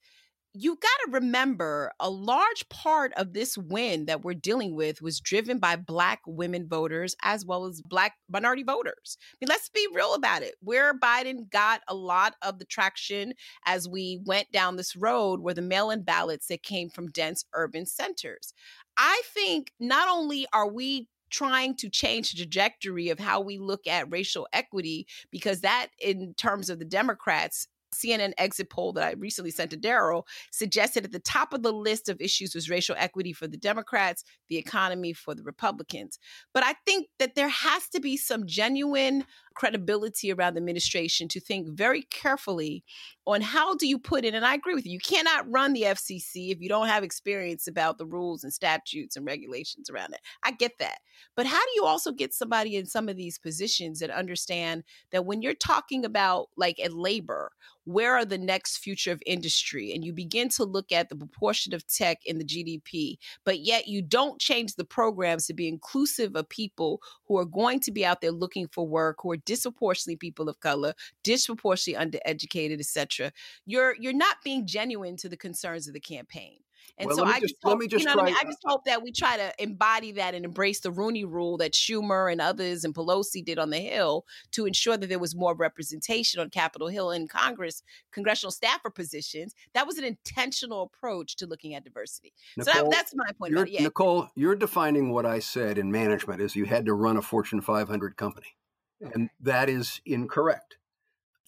[0.57, 5.19] you got to remember a large part of this win that we're dealing with was
[5.19, 9.17] driven by black women voters as well as black minority voters.
[9.33, 10.55] I mean, let's be real about it.
[10.61, 13.33] Where Biden got a lot of the traction
[13.65, 17.43] as we went down this road were the mail in ballots that came from dense
[17.53, 18.53] urban centers.
[18.95, 23.87] I think not only are we trying to change the trajectory of how we look
[23.87, 29.13] at racial equity, because that, in terms of the Democrats, CNN exit poll that I
[29.13, 32.95] recently sent to Darrell suggested at the top of the list of issues was racial
[32.97, 36.19] equity for the Democrats, the economy for the Republicans.
[36.53, 41.39] But I think that there has to be some genuine credibility around the administration to
[41.39, 42.83] think very carefully
[43.27, 45.83] on how do you put in and I agree with you you cannot run the
[45.83, 50.21] FCC if you don't have experience about the rules and statutes and regulations around it.
[50.43, 50.99] I get that
[51.35, 55.25] but how do you also get somebody in some of these positions that understand that
[55.25, 57.51] when you're talking about like at labor
[57.85, 61.73] where are the next future of industry and you begin to look at the proportion
[61.73, 66.35] of tech in the GDP but yet you don't change the programs to be inclusive
[66.35, 70.17] of people who are going to be out there looking for work who are disproportionately
[70.17, 73.31] people of color, disproportionately undereducated, etc.
[73.65, 76.57] You're you're not being genuine to the concerns of the campaign.
[76.97, 78.35] And well, so I just, just hope, just you know try, I, mean?
[78.39, 81.73] I just hope that we try to embody that and embrace the Rooney Rule that
[81.73, 85.55] Schumer and others and Pelosi did on the Hill to ensure that there was more
[85.55, 89.53] representation on Capitol Hill in Congress, congressional staffer positions.
[89.73, 92.33] That was an intentional approach to looking at diversity.
[92.55, 93.73] Nicole, so that, that's my point about it.
[93.73, 93.83] Yeah.
[93.83, 97.59] Nicole, you're defining what I said in management as you had to run a Fortune
[97.59, 98.55] 500 company.
[99.01, 100.77] And that is incorrect.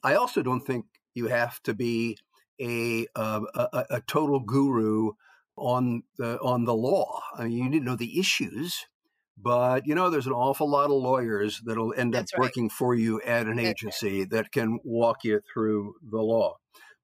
[0.04, 2.18] I also don't think you have to be
[2.62, 5.12] um, a, a, a total guru
[5.56, 7.22] on the on the law.
[7.36, 8.86] I mean, you need to know the issues,
[9.38, 12.46] but you know, there's an awful lot of lawyers that'll end That's up right.
[12.46, 16.58] working for you at an agency that can walk you through the law.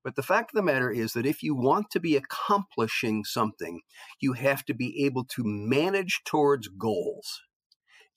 [0.03, 3.81] But the fact of the matter is that if you want to be accomplishing something,
[4.19, 7.41] you have to be able to manage towards goals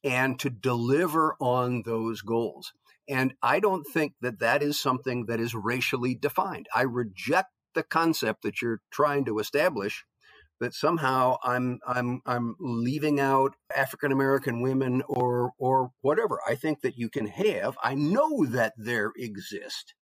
[0.06, 2.72] and to deliver on those goals.
[3.08, 6.66] And I don't think that that is something that is racially defined.
[6.74, 10.04] I reject the concept that you're trying to establish
[10.60, 16.40] that somehow I'm I'm I'm leaving out African American women or or whatever.
[16.48, 17.76] I think that you can have.
[17.82, 19.94] I know that there exist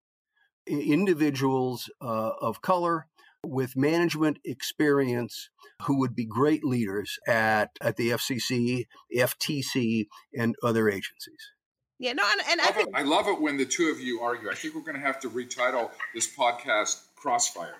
[0.66, 3.06] individuals uh, of color
[3.48, 5.50] with management experience
[5.82, 11.52] who would be great leaders at at the FCC, FTC, and other agencies.
[11.98, 14.20] Yeah, no, and, and I, I, think I love it when the two of you
[14.20, 14.50] argue.
[14.50, 17.76] I think we're going to have to retitle this podcast "Crossfire."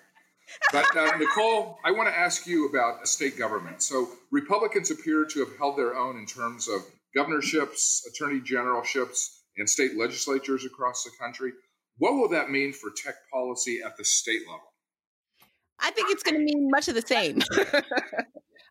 [0.72, 3.82] But uh, Nicole, I want to ask you about state government.
[3.82, 6.82] So Republicans appear to have held their own in terms of
[7.16, 11.52] governorships, attorney generalships, and state legislatures across the country.
[11.98, 14.73] What will that mean for tech policy at the state level?
[15.80, 17.42] I think it's going to mean much of the same.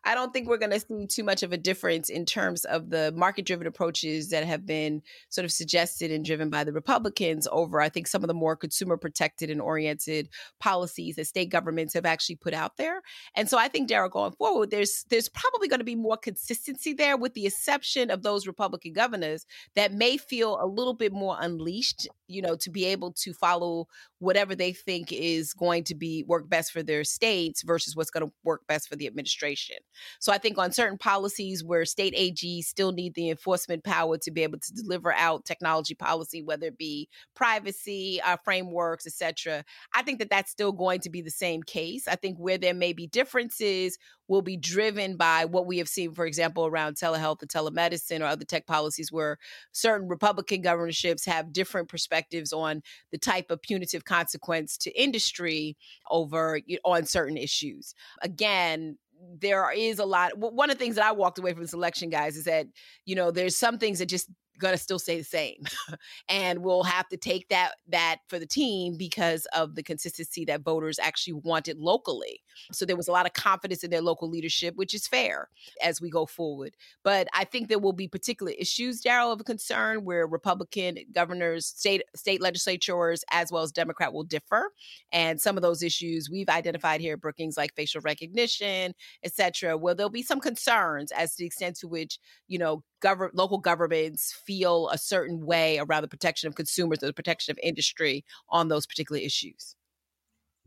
[0.06, 2.90] I don't think we're going to see too much of a difference in terms of
[2.90, 7.48] the market driven approaches that have been sort of suggested and driven by the Republicans
[7.50, 10.28] over, I think, some of the more consumer protected and oriented
[10.60, 13.00] policies that state governments have actually put out there.
[13.34, 16.92] And so I think, Darrell, going forward, there's there's probably going to be more consistency
[16.92, 21.36] there, with the exception of those Republican governors that may feel a little bit more
[21.40, 23.86] unleashed you know to be able to follow
[24.18, 28.26] whatever they think is going to be work best for their states versus what's going
[28.26, 29.76] to work best for the administration.
[30.20, 34.30] So i think on certain policies where state ags still need the enforcement power to
[34.30, 39.64] be able to deliver out technology policy whether it be privacy uh, frameworks etc
[39.94, 42.08] i think that that's still going to be the same case.
[42.08, 46.12] I think where there may be differences will be driven by what we have seen,
[46.12, 49.38] for example, around telehealth and telemedicine or other tech policies where
[49.72, 52.13] certain Republican governorships have different perspectives
[52.52, 55.76] on the type of punitive consequence to industry
[56.10, 57.94] over on certain issues.
[58.22, 58.98] Again,
[59.40, 60.36] there is a lot.
[60.36, 62.66] One of the things that I walked away from this election, guys, is that
[63.04, 64.28] you know there's some things that just
[64.58, 65.62] going to still stay the same
[66.28, 70.62] and we'll have to take that that for the team because of the consistency that
[70.62, 72.40] voters actually wanted locally.
[72.72, 75.48] So there was a lot of confidence in their local leadership which is fair
[75.82, 76.76] as we go forward.
[77.02, 82.02] But i think there will be particular issues Darrell of concern where republican governors state
[82.14, 84.70] state legislatures as well as democrat will differ.
[85.12, 88.94] And some of those issues we've identified here at brookings like facial recognition
[89.24, 93.30] etc well there'll be some concerns as to the extent to which you know Govern,
[93.34, 97.58] local governments feel a certain way around the protection of consumers or the protection of
[97.62, 99.76] industry on those particular issues.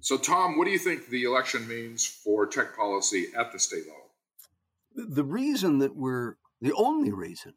[0.01, 3.85] So, Tom, what do you think the election means for tech policy at the state
[3.87, 5.15] level?
[5.15, 7.55] The reason that we're the only reason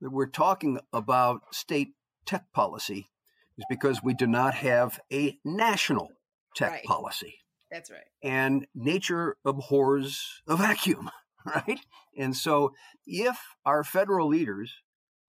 [0.00, 1.88] that we're talking about state
[2.24, 3.10] tech policy
[3.58, 6.08] is because we do not have a national
[6.56, 6.84] tech right.
[6.84, 7.36] policy.
[7.70, 8.00] That's right.
[8.22, 11.10] And nature abhors a vacuum.
[11.44, 11.80] right?
[12.18, 12.72] And so
[13.06, 14.74] if our federal leaders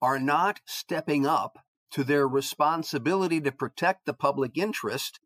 [0.02, 1.60] are not stepping up
[1.92, 5.20] to their responsibility to protect the public interest,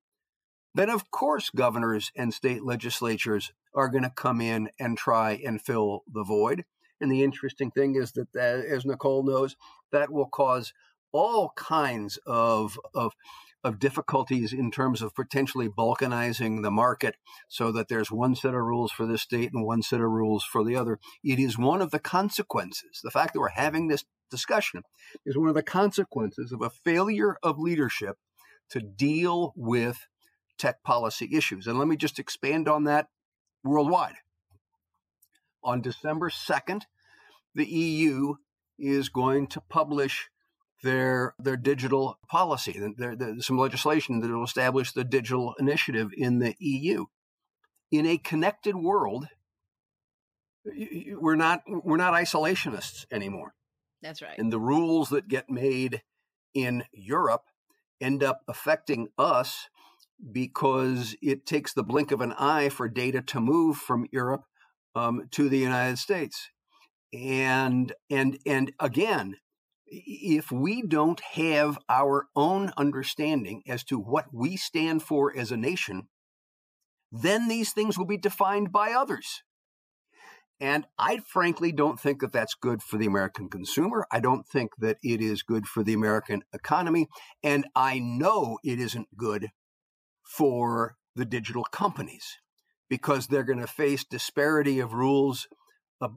[0.75, 5.61] then of course governors and state legislatures are going to come in and try and
[5.61, 6.65] fill the void.
[7.01, 9.55] And the interesting thing is that, as Nicole knows,
[9.91, 10.73] that will cause
[11.11, 13.13] all kinds of, of
[13.63, 17.15] of difficulties in terms of potentially balkanizing the market
[17.47, 20.43] so that there's one set of rules for this state and one set of rules
[20.43, 20.99] for the other.
[21.23, 23.01] It is one of the consequences.
[23.03, 24.83] The fact that we're having this discussion
[25.25, 28.17] is one of the consequences of a failure of leadership
[28.69, 30.07] to deal with
[30.57, 31.67] tech policy issues.
[31.67, 33.07] And let me just expand on that
[33.63, 34.15] worldwide.
[35.63, 36.83] On December 2nd,
[37.55, 38.35] the EU
[38.77, 40.29] is going to publish
[40.83, 42.79] their their digital policy.
[42.97, 47.05] There, there's some legislation that will establish the digital initiative in the EU.
[47.91, 49.27] In a connected world,
[50.65, 53.53] we're not we're not isolationists anymore.
[54.01, 54.37] That's right.
[54.37, 56.03] And the rules that get made
[56.53, 57.43] in Europe
[58.01, 59.67] end up affecting us
[60.31, 64.43] because it takes the blink of an eye for data to move from Europe
[64.95, 66.49] um, to the United States.
[67.13, 69.37] And and and again,
[69.91, 75.57] if we don't have our own understanding as to what we stand for as a
[75.57, 76.07] nation,
[77.11, 79.43] then these things will be defined by others.
[80.61, 84.05] And I frankly don't think that that's good for the American consumer.
[84.11, 87.07] I don't think that it is good for the American economy.
[87.41, 89.49] And I know it isn't good
[90.23, 92.37] for the digital companies
[92.89, 95.47] because they're going to face disparity of rules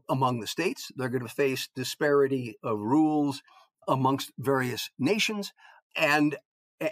[0.08, 0.90] among the states.
[0.96, 3.42] They're going to face disparity of rules
[3.88, 5.52] amongst various nations
[5.96, 6.36] and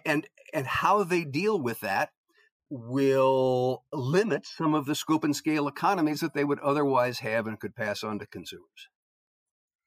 [0.05, 2.11] and and how they deal with that
[2.71, 7.59] will limit some of the scope and scale economies that they would otherwise have and
[7.59, 8.89] could pass on to consumers.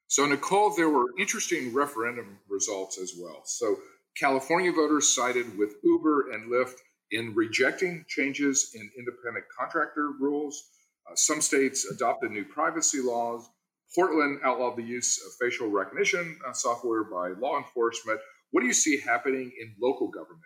[0.06, 3.42] So, Nicole, there were interesting referendum results as well.
[3.46, 3.78] So,
[4.16, 6.76] California voters sided with Uber and Lyft
[7.10, 10.62] in rejecting changes in independent contractor rules.
[11.10, 13.48] Uh, some states adopted new privacy laws.
[13.94, 18.20] Portland outlawed the use of facial recognition uh, software by law enforcement.
[18.50, 20.42] What do you see happening in local government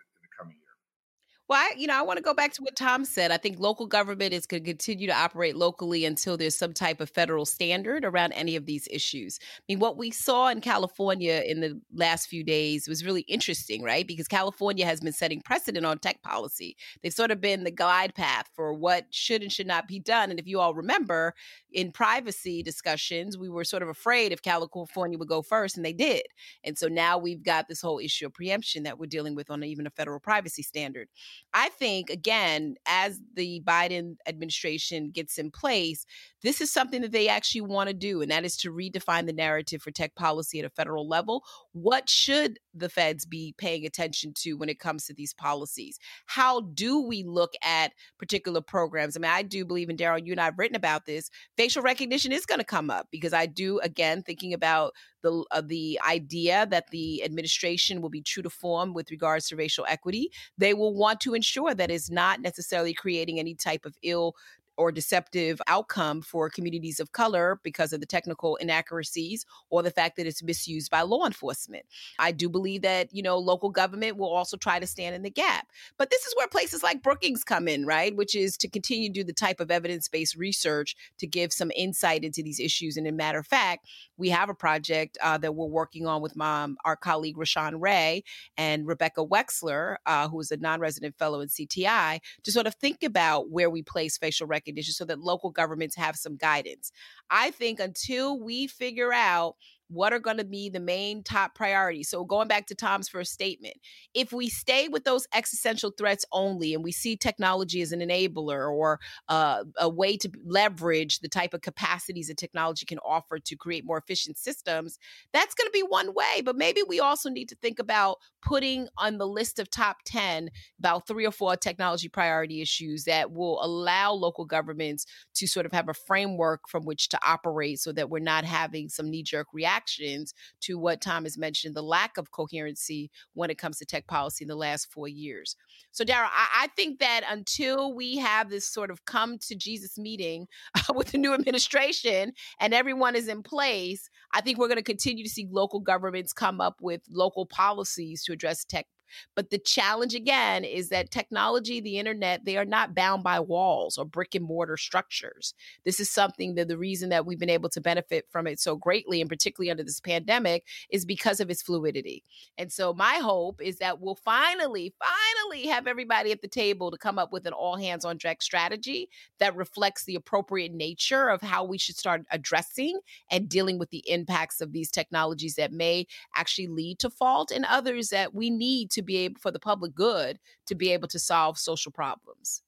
[1.49, 3.31] well, I, you know, I want to go back to what Tom said.
[3.31, 7.01] I think local government is going to continue to operate locally until there's some type
[7.01, 9.39] of federal standard around any of these issues.
[9.41, 13.83] I mean, what we saw in California in the last few days was really interesting,
[13.83, 14.07] right?
[14.07, 16.77] Because California has been setting precedent on tech policy.
[17.03, 20.31] They've sort of been the glide path for what should and should not be done.
[20.31, 21.35] And if you all remember,
[21.73, 25.95] in privacy discussions, we were sort of afraid if California would go first, and they
[25.95, 26.23] did.
[26.63, 29.65] And so now we've got this whole issue of preemption that we're dealing with on
[29.65, 31.09] even a federal privacy standard.
[31.55, 36.07] I think, again, as the Biden administration gets in place,
[36.43, 39.33] this is something that they actually want to do, and that is to redefine the
[39.33, 41.43] narrative for tech policy at a federal level.
[41.73, 45.99] What should the feds be paying attention to when it comes to these policies?
[46.27, 49.17] How do we look at particular programs?
[49.17, 51.31] I mean, I do believe, in Darrell, you and I have written about this.
[51.57, 55.61] Facial recognition is going to come up because I do, again, thinking about the uh,
[55.61, 60.31] the idea that the administration will be true to form with regards to racial equity.
[60.57, 64.35] They will want to ensure that it's not necessarily creating any type of ill
[64.79, 70.17] or deceptive outcome for communities of color because of the technical inaccuracies or the fact
[70.17, 71.85] that it's misused by law enforcement.
[72.19, 75.31] I do believe that, you know, local government will also try to stand in the
[75.31, 75.67] gap.
[75.99, 78.17] But this is where places like Brookings come in, right?
[78.17, 82.25] Which is to continue to do the type of evidence-based research to give some insight
[82.25, 82.97] into these issues.
[82.97, 83.87] And in matter of fact,
[84.19, 88.25] we have a project uh, that we're working on with my, our colleague Rashawn Ray
[88.57, 93.03] and Rebecca Wexler, uh, who is a non-resident fellow in CTI, to sort of think
[93.03, 96.91] about where we place facial recognition so that local governments have some guidance.
[97.31, 99.55] I think until we figure out
[99.89, 102.09] what are going to be the main top priorities.
[102.11, 103.75] So, going back to Tom's first statement,
[104.15, 108.71] if we stay with those existential threats only and we see technology as an enabler
[108.71, 113.57] or uh, a way to leverage the type of capacities that technology can offer to
[113.57, 114.99] create more efficient systems,
[115.33, 116.43] that's going to be one way.
[116.45, 120.51] But maybe we also need to think about putting on the list of top 10
[120.79, 125.73] about three or four technology priority issues that will allow local governments to sort of
[125.73, 129.47] have a framework from which to operate so that we're not having some knee jerk
[129.53, 133.87] reaction reactions to what Tom has mentioned the lack of coherency when it comes to
[133.87, 135.57] tech policy in the last four years.
[135.93, 139.99] So, Darrell, I, I think that until we have this sort of come to Jesus
[139.99, 144.77] meeting uh, with the new administration and everyone is in place, I think we're going
[144.77, 148.87] to continue to see local governments come up with local policies to address tech
[149.35, 153.99] but the challenge again is that technology, the internet, they are not bound by walls
[153.99, 155.55] or brick and mortar structures.
[155.85, 158.77] This is something that the reason that we've been able to benefit from it so
[158.77, 162.25] greatly, and particularly under this pandemic, is because of its fluidity.
[162.57, 166.99] And so my hope is that we'll finally, finally have everybody at the table to
[166.99, 171.41] come up with an all hands on deck strategy that reflects the appropriate nature of
[171.43, 172.99] how we should start addressing
[173.31, 177.65] and dealing with the impacts of these technologies that may actually lead to fault and
[177.65, 181.09] others that we need to to be able for the public good to be able
[181.09, 182.63] to solve social problems.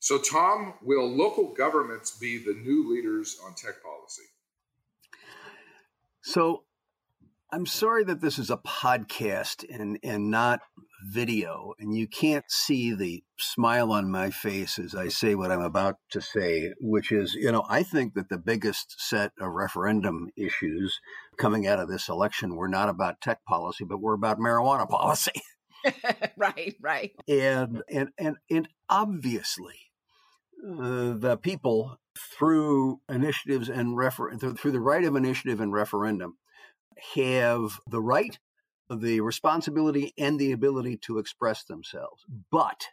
[0.00, 4.22] So, Tom, will local governments be the new leaders on tech policy?
[6.22, 6.64] So,
[7.52, 10.60] I'm sorry that this is a podcast and, and not
[11.04, 15.62] video, and you can't see the smile on my face as I say what I'm
[15.62, 20.28] about to say, which is, you know, I think that the biggest set of referendum
[20.36, 21.00] issues
[21.40, 25.32] coming out of this election were not about tech policy, but were about marijuana policy.
[26.36, 27.12] right, right.
[27.26, 29.76] And and and and obviously,
[30.62, 31.98] uh, the people
[32.38, 36.36] through initiatives and refer through the right of initiative and referendum
[37.14, 38.38] have the right
[38.90, 42.24] the responsibility and the ability to express themselves.
[42.50, 42.88] But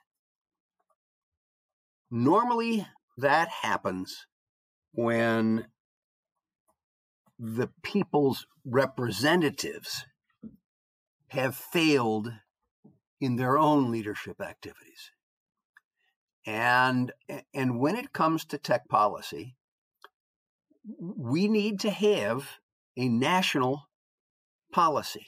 [2.11, 2.85] normally
[3.17, 4.27] that happens
[4.93, 5.65] when
[7.39, 10.05] the people's representatives
[11.29, 12.31] have failed
[13.19, 15.11] in their own leadership activities.
[16.45, 17.11] And,
[17.53, 19.55] and when it comes to tech policy,
[20.99, 22.59] we need to have
[22.95, 23.89] a national
[24.71, 25.27] policy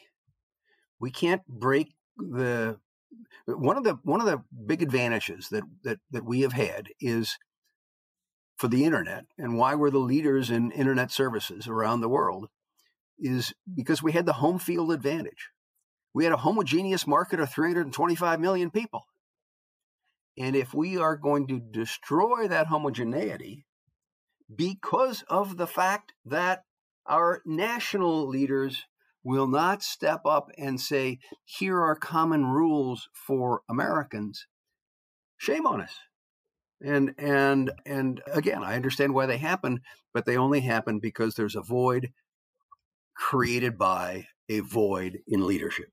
[1.00, 2.78] we can't break the
[3.46, 7.38] one of the one of the big advantages that that that we have had is
[8.60, 12.50] for the internet and why we're the leaders in internet services around the world
[13.18, 15.50] is because we had the home field advantage.
[16.14, 19.06] We had a homogeneous market of 325 million people.
[20.38, 23.66] And if we are going to destroy that homogeneity
[24.54, 26.64] because of the fact that
[27.06, 28.86] our national leaders
[29.24, 34.48] will not step up and say, here are common rules for Americans,
[35.38, 35.96] shame on us.
[36.82, 39.82] And and and again, I understand why they happen,
[40.14, 42.12] but they only happen because there's a void
[43.16, 45.90] created by a void in leadership.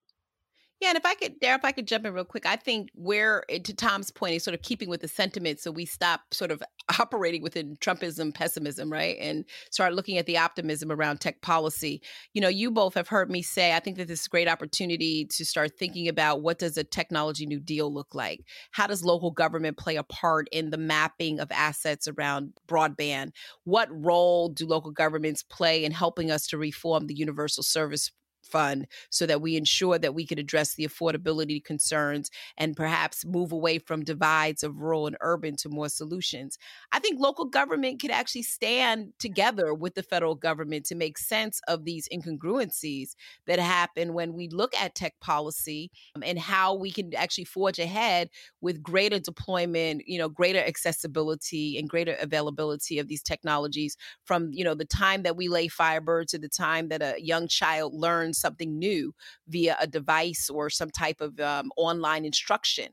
[0.78, 2.90] Yeah, and if I could, Darrell, if I could jump in real quick, I think
[2.94, 6.34] where, eh, to Tom's point, is sort of keeping with the sentiment, so we stop
[6.34, 6.62] sort of
[7.00, 12.02] operating within Trumpism, pessimism, right, and start looking at the optimism around tech policy.
[12.34, 14.48] You know, you both have heard me say, I think that this is a great
[14.48, 18.44] opportunity to start thinking about what does a technology New Deal look like?
[18.72, 23.30] How does local government play a part in the mapping of assets around broadband?
[23.64, 28.10] What role do local governments play in helping us to reform the universal service
[28.46, 33.52] fund so that we ensure that we could address the affordability concerns and perhaps move
[33.52, 36.58] away from divides of rural and urban to more solutions.
[36.92, 41.60] I think local government could actually stand together with the federal government to make sense
[41.68, 43.10] of these incongruencies
[43.46, 47.78] that happen when we look at tech policy um, and how we can actually forge
[47.78, 48.30] ahead
[48.60, 54.64] with greater deployment, you know, greater accessibility and greater availability of these technologies from, you
[54.64, 58.35] know, the time that we lay fiber to the time that a young child learns
[58.36, 59.14] something new
[59.48, 62.88] via a device or some type of um, online instruction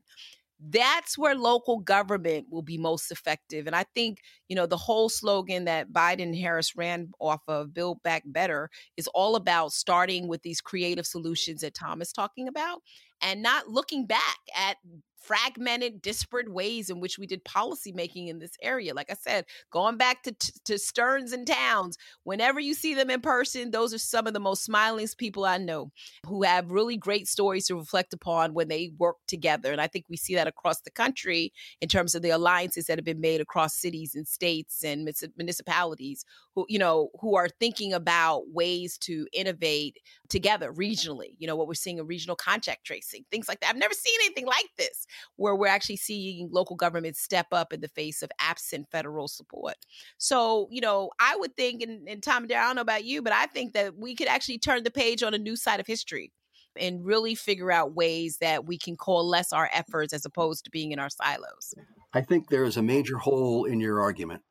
[0.70, 3.66] that's where local government will be most effective.
[3.66, 7.74] And I think, you know, the whole slogan that Biden and Harris ran off of,
[7.74, 12.48] Build Back Better, is all about starting with these creative solutions that Tom is talking
[12.48, 12.82] about
[13.20, 14.76] and not looking back at
[15.24, 18.94] fragmented, disparate ways in which we did policymaking in this area.
[18.94, 23.20] Like I said, going back to, to Stearns and Towns, whenever you see them in
[23.20, 25.90] person, those are some of the most smilingest people I know
[26.26, 29.72] who have really great stories to reflect upon when they work together.
[29.72, 32.98] And I think we see that across the country in terms of the alliances that
[32.98, 37.92] have been made across cities and states and municipalities who, you know, who are thinking
[37.92, 39.98] about ways to innovate
[40.28, 41.34] together regionally.
[41.38, 43.70] You know, what we're seeing in regional contact tracing, things like that.
[43.70, 45.06] I've never seen anything like this
[45.36, 49.76] where we're actually seeing local governments step up in the face of absent federal support.
[50.18, 53.32] So, you know, I would think, and, and Tom I don't know about you, but
[53.32, 56.32] I think that we could actually turn the page on a new side of history
[56.76, 60.92] and really figure out ways that we can coalesce our efforts as opposed to being
[60.92, 61.74] in our silos.
[62.12, 64.42] I think there is a major hole in your argument,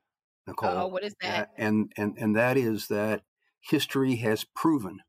[0.47, 0.69] Nicole.
[0.69, 1.51] Oh, what is that?
[1.57, 3.21] And and and that is that
[3.61, 4.99] history has proven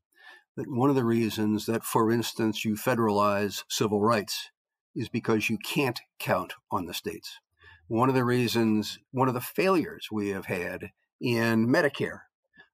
[0.55, 4.49] that one of the reasons that, for instance, you federalize civil rights
[4.95, 7.39] is because you can't count on the states.
[7.87, 10.91] One of the reasons, one of the failures we have had
[11.21, 12.21] in Medicare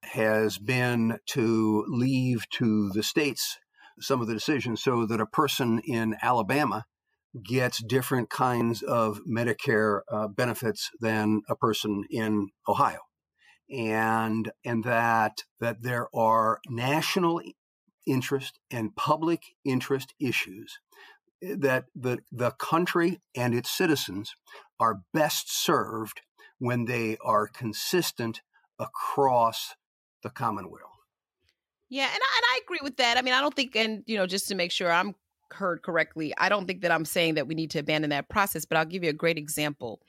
[0.02, 3.58] has been to leave to the states
[4.00, 6.84] some of the decisions so that a person in Alabama
[7.44, 13.00] gets different kinds of Medicare uh, benefits than a person in Ohio.
[13.70, 17.40] And, and that, that there are national
[18.06, 20.78] interest and public interest issues
[21.42, 24.34] that the, the country and its citizens
[24.78, 26.20] are best served
[26.58, 28.40] when they are consistent
[28.78, 29.74] across
[30.22, 30.88] the Commonwealth.
[31.88, 33.18] Yeah, and I, and I agree with that.
[33.18, 35.14] I mean, I don't think, and you know, just to make sure I'm
[35.52, 38.64] heard correctly, I don't think that I'm saying that we need to abandon that process,
[38.64, 40.00] but I'll give you a great example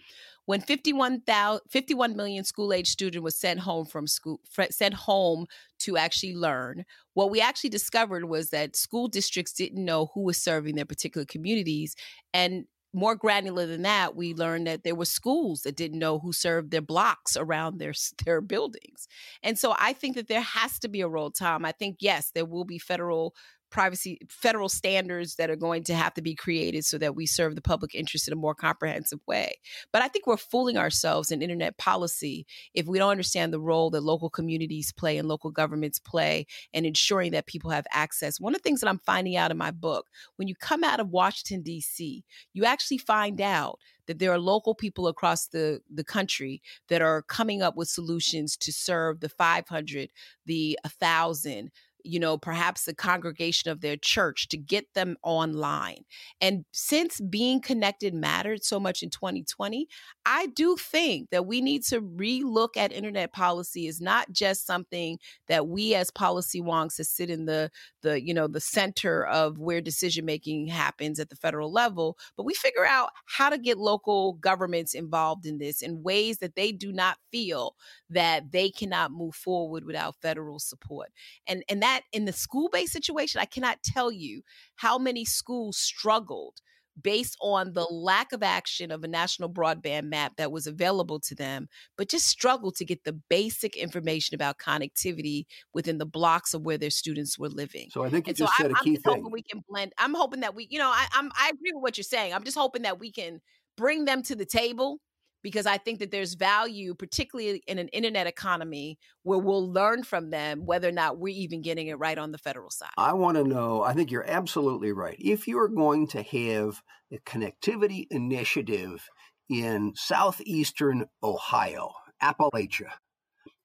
[0.46, 1.24] when 51,
[1.70, 4.40] 51 million school age students was sent home from school
[4.70, 5.46] sent home
[5.80, 10.38] to actually learn what we actually discovered was that school districts didn't know who was
[10.38, 11.96] serving their particular communities
[12.34, 16.32] and more granular than that, we learned that there were schools that didn't know who
[16.32, 19.08] served their blocks around their their buildings.
[19.42, 21.66] And so I think that there has to be a role, Tom.
[21.66, 23.34] I think yes, there will be federal
[23.74, 27.56] privacy federal standards that are going to have to be created so that we serve
[27.56, 29.56] the public interest in a more comprehensive way.
[29.92, 32.46] But I think we're fooling ourselves in internet policy
[32.76, 36.86] if we don't understand the role that local communities play and local governments play in
[36.86, 38.40] ensuring that people have access.
[38.40, 40.06] One of the things that I'm finding out in my book,
[40.36, 44.76] when you come out of Washington D.C., you actually find out that there are local
[44.76, 50.10] people across the, the country that are coming up with solutions to serve the 500,
[50.46, 51.72] the 1,000,
[52.04, 56.04] you know, perhaps the congregation of their church to get them online.
[56.42, 59.88] And since being connected mattered so much in 2020,
[60.26, 65.20] I do think that we need to relook at internet policy as not just something
[65.48, 67.70] that we as policy wonks to sit in the
[68.02, 72.44] the you know the center of where decision making happens at the federal level, but
[72.46, 76.72] we figure out how to get local governments involved in this in ways that they
[76.72, 77.76] do not feel
[78.10, 81.12] that they cannot move forward without federal support.
[81.48, 84.42] And and that in the school-based situation, I cannot tell you
[84.76, 86.56] how many schools struggled
[87.02, 91.36] based on the lack of action of a national broadband map that was available to
[91.36, 91.68] them,
[91.98, 96.78] but just struggled to get the basic information about connectivity within the blocks of where
[96.78, 97.90] their students were living.
[97.92, 99.32] So I think you and just so said I'm, a key I'm thing.
[99.32, 99.94] we can blend.
[99.98, 102.34] I'm hoping that we, you know, I, I'm I agree with what you're saying.
[102.34, 103.42] I'm just hoping that we can
[103.76, 105.00] bring them to the table
[105.44, 110.30] because I think that there's value, particularly in an internet economy, where we'll learn from
[110.30, 112.90] them whether or not we're even getting it right on the federal side.
[112.98, 115.18] I want to know, I think you're absolutely right.
[115.20, 116.82] If you're going to have
[117.12, 119.10] a connectivity initiative
[119.50, 121.92] in southeastern Ohio,
[122.22, 122.94] Appalachia,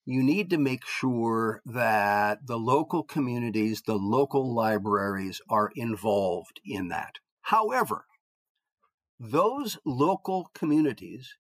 [0.05, 6.89] you need to make sure that the local communities, the local libraries are involved in
[6.89, 7.17] that.
[7.43, 8.07] However,
[9.21, 11.37] those local communities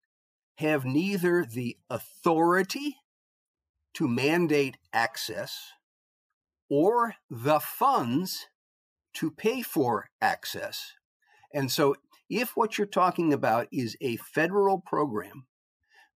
[0.58, 2.96] have neither the authority
[3.94, 5.72] to mandate access
[6.68, 8.48] or the funds
[9.14, 10.94] to pay for access.
[11.54, 11.94] And so,
[12.28, 15.46] if what you're talking about is a federal program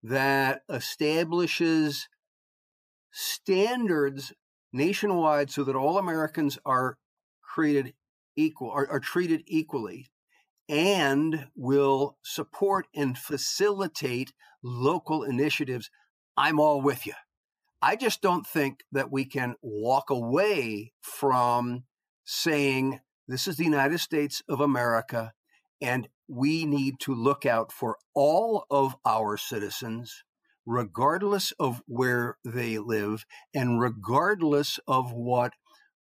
[0.03, 2.09] that establishes
[3.11, 4.33] standards
[4.73, 6.97] nationwide so that all Americans are
[7.41, 7.93] created
[8.35, 10.11] equal are, are treated equally
[10.69, 14.33] and will support and facilitate
[14.63, 15.89] local initiatives,
[16.37, 17.13] I'm all with you.
[17.81, 21.83] I just don't think that we can walk away from
[22.23, 25.33] saying this is the United States of America
[25.81, 30.23] and we need to look out for all of our citizens,
[30.65, 35.53] regardless of where they live and regardless of what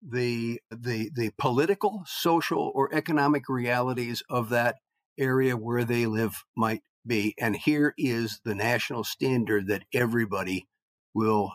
[0.02, 4.76] the the the political, social, or economic realities of that
[5.18, 7.34] area where they live might be.
[7.38, 10.66] And here is the national standard that everybody
[11.14, 11.52] will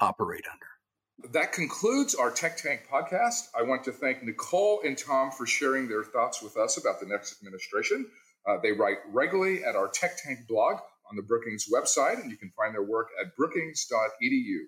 [0.00, 1.32] operate under.
[1.32, 3.48] That concludes our Tech Tank podcast.
[3.58, 7.06] I want to thank Nicole and Tom for sharing their thoughts with us about the
[7.06, 8.06] next administration.
[8.46, 10.76] Uh, they write regularly at our Tech Tank blog
[11.10, 14.58] on the Brookings website, and you can find their work at brookings.edu.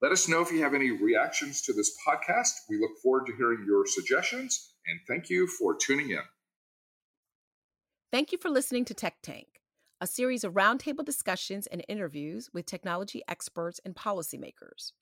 [0.00, 2.52] Let us know if you have any reactions to this podcast.
[2.68, 6.22] We look forward to hearing your suggestions, and thank you for tuning in.
[8.12, 9.60] Thank you for listening to Tech Tank,
[10.00, 14.92] a series of roundtable discussions and interviews with technology experts and policymakers.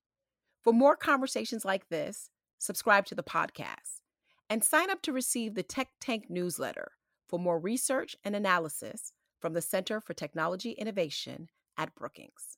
[0.64, 4.00] For more conversations like this, subscribe to the podcast
[4.48, 6.92] and sign up to receive the Tech Tank newsletter
[7.28, 12.55] for more research and analysis from the Center for Technology Innovation at Brookings.